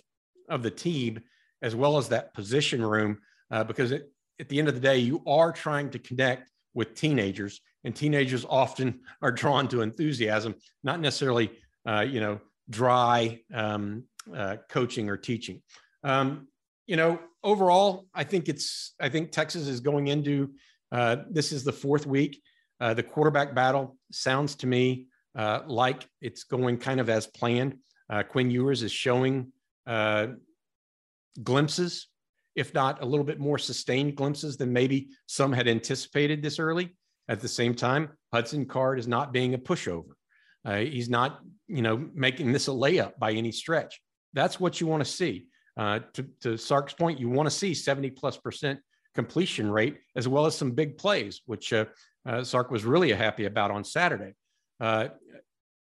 of 0.50 0.63
the 0.63 0.72
team 0.72 1.22
as 1.62 1.76
well 1.76 1.98
as 1.98 2.10
that 2.10 2.34
position 2.34 2.84
room 2.84 3.20
because 3.68 3.91
it, 3.91 4.10
at 4.39 4.50
the 4.50 4.60
end 4.60 4.67
of 4.67 4.74
the 4.74 4.80
day, 4.80 4.98
you 4.98 5.21
are 5.26 5.52
trying 5.52 5.89
to 5.91 6.00
connect 6.00 6.52
with 6.74 6.93
teenagers 6.93 7.62
and 7.84 7.95
teenagers 7.95 8.45
often 8.50 9.00
are 9.21 9.32
drawn 9.32 9.67
to 9.69 9.82
enthusiasm, 9.82 10.56
not 10.84 11.00
necessarily, 11.00 11.52
uh, 11.88 12.02
you 12.02 12.19
know, 12.19 12.39
dry 12.69 13.39
um, 13.54 14.04
uh, 14.36 14.58
coaching 14.69 15.10
or 15.10 15.17
teaching. 15.17 15.62
Um, 16.04 16.48
you 16.88 16.98
know, 16.98 17.19
overall, 17.43 18.06
I 18.13 18.24
think 18.24 18.50
it's, 18.50 18.93
I 19.00 19.10
think 19.10 19.32
Texas 19.32 19.67
is 19.67 19.80
going 19.80 20.08
into, 20.08 20.52
uh, 20.91 21.17
this 21.30 21.52
is 21.52 21.63
the 21.63 21.71
fourth 21.71 22.06
week. 22.06 22.41
Uh, 22.80 22.93
the 22.93 23.04
quarterback 23.04 23.56
battle 23.56 23.98
sounds 24.12 24.56
to 24.56 24.67
me 24.67 25.08
uh, 25.36 25.62
like 25.65 26.08
it's 26.21 26.43
going 26.43 26.78
kind 26.78 27.00
of 27.00 27.10
as 27.10 27.28
planned. 27.28 27.78
Uh, 28.10 28.24
Quinn 28.24 28.52
Ewers 28.52 28.84
is 28.84 28.91
showing 28.91 29.52
glimpses, 31.41 32.08
if 32.56 32.74
not 32.74 33.02
a 33.02 33.06
little 33.06 33.26
bit 33.26 33.39
more 33.39 33.58
sustained 33.58 34.15
glimpses 34.15 34.58
than 34.58 34.72
maybe 34.72 35.10
some 35.28 35.52
had 35.52 35.68
anticipated 35.68 36.41
this 36.41 36.60
early. 36.60 36.96
At 37.28 37.39
the 37.39 37.48
same 37.48 37.74
time, 37.74 38.10
Hudson 38.32 38.65
Card 38.65 39.00
is 39.00 39.08
not 39.08 39.34
being 39.34 39.54
a 39.54 39.58
pushover. 39.58 40.13
Uh, 40.63 40.78
he's 40.78 41.10
not, 41.10 41.39
you 41.68 41.82
know, 41.82 42.10
making 42.13 42.52
this 42.52 42.68
a 42.68 42.72
layup 42.72 43.18
by 43.18 43.32
any 43.32 43.52
stretch. 43.52 44.00
That's 44.34 44.60
what 44.60 44.80
you 44.80 44.88
want 44.88 45.04
to 45.04 45.10
see. 45.10 45.48
Uh, 45.78 46.00
to, 46.13 46.26
to 46.41 46.58
Sark's 46.58 46.94
point, 46.94 47.20
you 47.20 47.30
want 47.30 47.48
to 47.48 47.56
see 47.56 47.74
70 47.74 48.12
plus 48.12 48.38
percent 48.38 48.80
completion 49.15 49.72
rate 49.72 49.98
as 50.15 50.28
well 50.28 50.46
as 50.46 50.56
some 50.56 50.72
big 50.72 50.98
plays, 50.98 51.41
which 51.46 51.74
uh, 51.74 51.86
uh, 52.26 52.44
Sark 52.44 52.72
was 52.72 52.86
really 52.86 53.12
happy 53.12 53.46
about 53.46 53.72
on 53.72 53.84
Saturday. 53.84 54.34
Uh, 54.80 55.08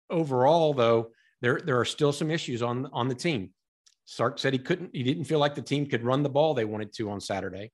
overall, 0.09 0.73
though, 0.73 1.11
there 1.41 1.59
there 1.63 1.79
are 1.79 1.85
still 1.85 2.11
some 2.11 2.31
issues 2.31 2.61
on 2.61 2.89
on 2.93 3.07
the 3.07 3.15
team. 3.15 3.51
Sark 4.05 4.39
said 4.39 4.53
he 4.53 4.59
couldn't, 4.59 4.91
he 4.93 5.03
didn't 5.03 5.25
feel 5.25 5.39
like 5.39 5.55
the 5.55 5.61
team 5.61 5.87
could 5.87 6.03
run 6.03 6.23
the 6.23 6.29
ball 6.29 6.53
they 6.53 6.65
wanted 6.65 6.93
to 6.93 7.09
on 7.09 7.19
Saturday. 7.19 7.71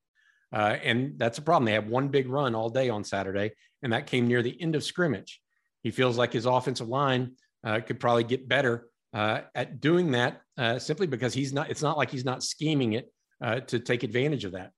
Uh, 0.53 0.77
and 0.83 1.17
that's 1.17 1.37
a 1.37 1.41
problem. 1.41 1.65
They 1.65 1.73
had 1.73 1.89
one 1.89 2.09
big 2.09 2.27
run 2.27 2.55
all 2.55 2.69
day 2.69 2.89
on 2.89 3.03
Saturday, 3.03 3.51
and 3.83 3.93
that 3.93 4.07
came 4.07 4.27
near 4.27 4.41
the 4.41 4.59
end 4.61 4.75
of 4.75 4.83
scrimmage. 4.83 5.41
He 5.83 5.91
feels 5.91 6.17
like 6.17 6.33
his 6.33 6.45
offensive 6.45 6.89
line 6.89 7.35
uh, 7.63 7.79
could 7.79 7.99
probably 7.99 8.23
get 8.23 8.47
better 8.47 8.87
uh, 9.13 9.41
at 9.55 9.81
doing 9.81 10.11
that 10.11 10.41
uh, 10.57 10.79
simply 10.79 11.07
because 11.07 11.33
he's 11.33 11.53
not, 11.53 11.69
it's 11.69 11.81
not 11.81 11.97
like 11.97 12.09
he's 12.09 12.25
not 12.25 12.43
scheming 12.43 12.93
it 12.93 13.11
uh, 13.41 13.59
to 13.61 13.79
take 13.79 14.03
advantage 14.03 14.45
of 14.45 14.53
that. 14.53 14.71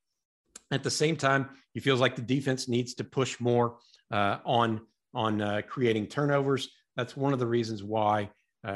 At 0.72 0.84
the 0.84 0.92
same 0.92 1.16
time, 1.16 1.50
he 1.74 1.80
feels 1.80 2.00
like 2.00 2.16
the 2.16 2.22
defense 2.22 2.68
needs 2.68 2.96
to 2.96 3.04
push 3.04 3.40
more 3.40 3.78
uh, 4.12 4.40
on, 4.46 4.82
on 5.14 5.64
creating 5.64 6.08
turnovers. 6.08 6.70
That's 6.96 7.18
one 7.18 7.34
of 7.34 7.40
the 7.40 7.48
reasons 7.48 7.84
why 7.84 8.30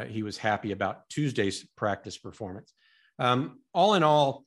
he 0.07 0.23
was 0.23 0.37
happy 0.37 0.71
about 0.71 1.09
Tuesday's 1.09 1.67
practice 1.75 2.17
performance. 2.17 2.73
Um, 3.19 3.59
all 3.73 3.95
in 3.95 4.03
all, 4.03 4.45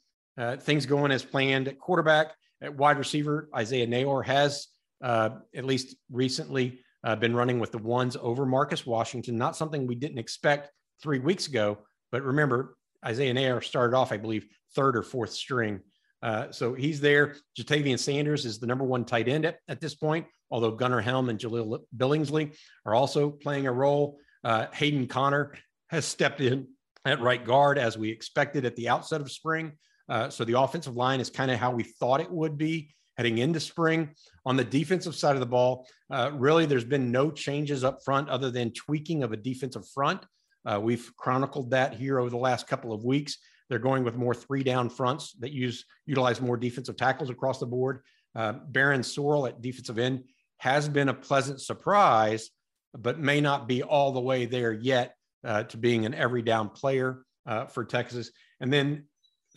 things 0.60 0.86
going 0.86 1.12
as 1.12 1.24
planned 1.24 1.68
at 1.68 1.78
quarterback. 1.78 2.34
At 2.62 2.76
wide 2.76 2.98
receiver, 2.98 3.48
Isaiah 3.56 3.86
Neyor 3.86 4.24
has, 4.26 4.66
uh, 5.02 5.30
at 5.54 5.64
least 5.64 5.96
recently, 6.12 6.80
uh, 7.02 7.16
been 7.16 7.34
running 7.34 7.58
with 7.58 7.72
the 7.72 7.78
ones 7.78 8.18
over 8.20 8.44
Marcus 8.44 8.84
Washington. 8.84 9.38
Not 9.38 9.56
something 9.56 9.86
we 9.86 9.94
didn't 9.94 10.18
expect 10.18 10.70
three 11.02 11.20
weeks 11.20 11.46
ago, 11.46 11.78
but 12.12 12.22
remember, 12.22 12.76
Isaiah 13.04 13.32
Neyor 13.32 13.64
started 13.64 13.96
off, 13.96 14.12
I 14.12 14.18
believe, 14.18 14.46
third 14.74 14.94
or 14.94 15.02
fourth 15.02 15.30
string. 15.30 15.80
Uh, 16.22 16.50
so 16.50 16.74
he's 16.74 17.00
there. 17.00 17.36
Ja'Tavion 17.58 17.98
Sanders 17.98 18.44
is 18.44 18.58
the 18.58 18.66
number 18.66 18.84
one 18.84 19.06
tight 19.06 19.26
end 19.26 19.46
at, 19.46 19.56
at 19.68 19.80
this 19.80 19.94
point, 19.94 20.26
although 20.50 20.72
Gunnar 20.72 21.00
Helm 21.00 21.30
and 21.30 21.38
Jahleel 21.38 21.78
Billingsley 21.96 22.54
are 22.84 22.94
also 22.94 23.30
playing 23.30 23.66
a 23.66 23.72
role. 23.72 24.18
Uh, 24.44 24.66
Hayden 24.72 25.06
Conner 25.06 25.54
has 25.88 26.04
stepped 26.04 26.40
in 26.40 26.68
at 27.04 27.20
right 27.20 27.44
guard 27.44 27.78
as 27.78 27.96
we 27.96 28.10
expected 28.10 28.64
at 28.64 28.76
the 28.76 28.88
outset 28.88 29.20
of 29.20 29.30
spring. 29.30 29.72
Uh, 30.08 30.28
so 30.28 30.44
the 30.44 30.58
offensive 30.58 30.96
line 30.96 31.20
is 31.20 31.30
kind 31.30 31.50
of 31.50 31.58
how 31.58 31.70
we 31.70 31.82
thought 31.82 32.20
it 32.20 32.30
would 32.30 32.58
be 32.58 32.92
heading 33.16 33.38
into 33.38 33.60
spring. 33.60 34.10
On 34.46 34.56
the 34.56 34.64
defensive 34.64 35.14
side 35.14 35.36
of 35.36 35.40
the 35.40 35.46
ball, 35.46 35.86
uh, 36.10 36.30
really, 36.34 36.66
there's 36.66 36.84
been 36.84 37.12
no 37.12 37.30
changes 37.30 37.84
up 37.84 38.02
front 38.04 38.28
other 38.28 38.50
than 38.50 38.72
tweaking 38.72 39.22
of 39.22 39.32
a 39.32 39.36
defensive 39.36 39.86
front. 39.88 40.24
Uh, 40.64 40.80
we've 40.82 41.12
chronicled 41.16 41.70
that 41.70 41.94
here 41.94 42.18
over 42.18 42.30
the 42.30 42.36
last 42.36 42.66
couple 42.66 42.92
of 42.92 43.04
weeks. 43.04 43.38
They're 43.68 43.78
going 43.78 44.04
with 44.04 44.16
more 44.16 44.34
three 44.34 44.62
down 44.62 44.90
fronts 44.90 45.32
that 45.40 45.52
use 45.52 45.84
utilize 46.06 46.40
more 46.40 46.56
defensive 46.56 46.96
tackles 46.96 47.30
across 47.30 47.60
the 47.60 47.66
board. 47.66 48.00
Uh, 48.34 48.54
Barryn 48.72 49.00
Sorrell 49.00 49.48
at 49.48 49.62
defensive 49.62 49.98
end 49.98 50.24
has 50.58 50.88
been 50.88 51.08
a 51.08 51.14
pleasant 51.14 51.60
surprise, 51.60 52.50
but 52.96 53.18
may 53.18 53.40
not 53.40 53.68
be 53.68 53.82
all 53.82 54.12
the 54.12 54.20
way 54.20 54.46
there 54.46 54.72
yet 54.72 55.14
uh, 55.44 55.62
to 55.64 55.76
being 55.76 56.06
an 56.06 56.14
every 56.14 56.42
down 56.42 56.68
player 56.68 57.24
uh, 57.46 57.66
for 57.66 57.84
Texas. 57.84 58.30
And 58.60 58.72
then 58.72 59.04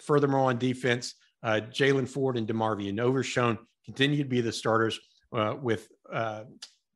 Furthermore, 0.01 0.49
on 0.49 0.57
defense, 0.57 1.15
uh, 1.43 1.61
Jaylan 1.71 2.07
Ford 2.07 2.37
and 2.37 2.47
DeMarvion 2.47 2.99
Overshown 2.99 3.57
continue 3.85 4.17
to 4.17 4.29
be 4.29 4.41
the 4.41 4.51
starters, 4.51 4.99
uh, 5.33 5.55
with 5.61 5.87
uh, 6.11 6.43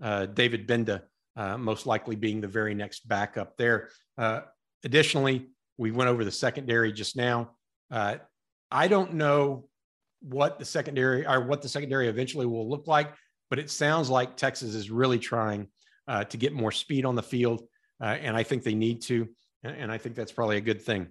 uh 0.01 0.27
David 0.27 0.67
Gbenda 0.67 1.01
uh, 1.35 1.57
most 1.57 1.85
likely 1.85 2.15
being 2.15 2.41
the 2.41 2.47
very 2.47 2.73
next 2.73 3.07
backup 3.07 3.57
there. 3.57 3.89
Additionally, 4.83 5.47
we 5.77 5.91
went 5.91 6.09
over 6.09 6.23
the 6.23 6.31
secondary 6.31 6.91
just 6.93 7.15
now. 7.15 7.51
I 7.89 8.87
don't 8.87 9.13
know 9.13 9.69
what 10.21 10.59
the 10.59 10.65
secondary 10.65 11.25
or 11.25 11.45
what 11.45 11.61
the 11.61 11.69
secondary 11.69 12.07
eventually 12.07 12.45
will 12.45 12.69
look 12.69 12.87
like, 12.87 13.13
but 13.49 13.59
it 13.59 13.69
sounds 13.69 14.09
like 14.09 14.37
Texas 14.37 14.75
is 14.75 14.89
really 14.89 15.19
trying 15.19 15.67
to 16.07 16.37
get 16.37 16.53
more 16.53 16.71
speed 16.71 17.05
on 17.05 17.15
the 17.15 17.23
field, 17.23 17.63
and 17.99 18.35
I 18.35 18.43
think 18.43 18.63
they 18.63 18.75
need 18.75 19.01
to, 19.03 19.27
and 19.63 19.91
I 19.91 19.97
think 19.97 20.15
that's 20.15 20.31
probably 20.31 20.57
a 20.57 20.61
good 20.61 20.81
thing. 20.81 21.07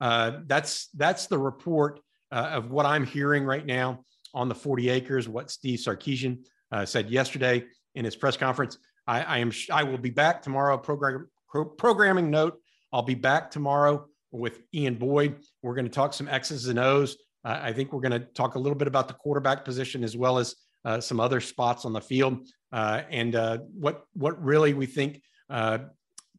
Uh, 0.00 0.40
that's 0.46 0.88
that's 0.96 1.26
the 1.26 1.38
report 1.38 2.00
uh, 2.32 2.50
of 2.52 2.70
what 2.70 2.86
I'm 2.86 3.04
hearing 3.04 3.44
right 3.44 3.64
now 3.64 4.04
on 4.32 4.48
the 4.48 4.54
40 4.54 4.88
acres. 4.88 5.28
What 5.28 5.50
Steve 5.50 5.78
Sarkisian 5.78 6.44
uh, 6.72 6.86
said 6.86 7.10
yesterday 7.10 7.64
in 7.94 8.04
his 8.04 8.16
press 8.16 8.36
conference. 8.36 8.78
I, 9.06 9.22
I 9.22 9.38
am 9.38 9.52
I 9.70 9.82
will 9.82 9.98
be 9.98 10.10
back 10.10 10.42
tomorrow. 10.42 10.78
Program 10.78 11.28
pro, 11.48 11.64
programming 11.64 12.30
note. 12.30 12.58
I'll 12.92 13.02
be 13.02 13.14
back 13.14 13.50
tomorrow 13.50 14.06
with 14.30 14.60
Ian 14.74 14.94
Boyd. 14.94 15.40
We're 15.62 15.74
going 15.74 15.86
to 15.86 15.90
talk 15.90 16.14
some 16.14 16.28
X's 16.28 16.68
and 16.68 16.78
O's. 16.78 17.16
Uh, 17.44 17.58
I 17.62 17.72
think 17.72 17.92
we're 17.92 18.00
going 18.00 18.12
to 18.12 18.20
talk 18.20 18.54
a 18.54 18.58
little 18.58 18.76
bit 18.76 18.88
about 18.88 19.08
the 19.08 19.14
quarterback 19.14 19.64
position 19.64 20.04
as 20.04 20.16
well 20.16 20.38
as 20.38 20.54
uh, 20.84 21.00
some 21.00 21.20
other 21.20 21.40
spots 21.40 21.84
on 21.84 21.92
the 21.92 22.00
field 22.00 22.46
Uh, 22.72 23.02
and 23.10 23.34
uh, 23.34 23.58
what 23.74 24.04
what 24.14 24.40
really 24.42 24.74
we 24.74 24.86
think 24.86 25.20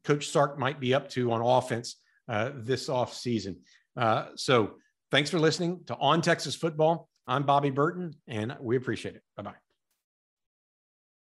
Coach 0.03 0.29
Sark 0.29 0.57
might 0.57 0.79
be 0.79 0.93
up 0.93 1.09
to 1.09 1.31
on 1.31 1.41
offense 1.41 1.97
uh, 2.27 2.51
this 2.55 2.89
off 2.89 3.13
season. 3.13 3.57
Uh, 3.95 4.27
so 4.35 4.75
thanks 5.11 5.29
for 5.29 5.39
listening 5.39 5.81
to 5.87 5.95
On 5.97 6.21
Texas 6.21 6.55
Football. 6.55 7.09
I'm 7.27 7.43
Bobby 7.43 7.69
Burton, 7.69 8.15
and 8.27 8.55
we 8.59 8.77
appreciate 8.77 9.15
it. 9.15 9.23
Bye 9.35 9.43
bye. 9.43 9.70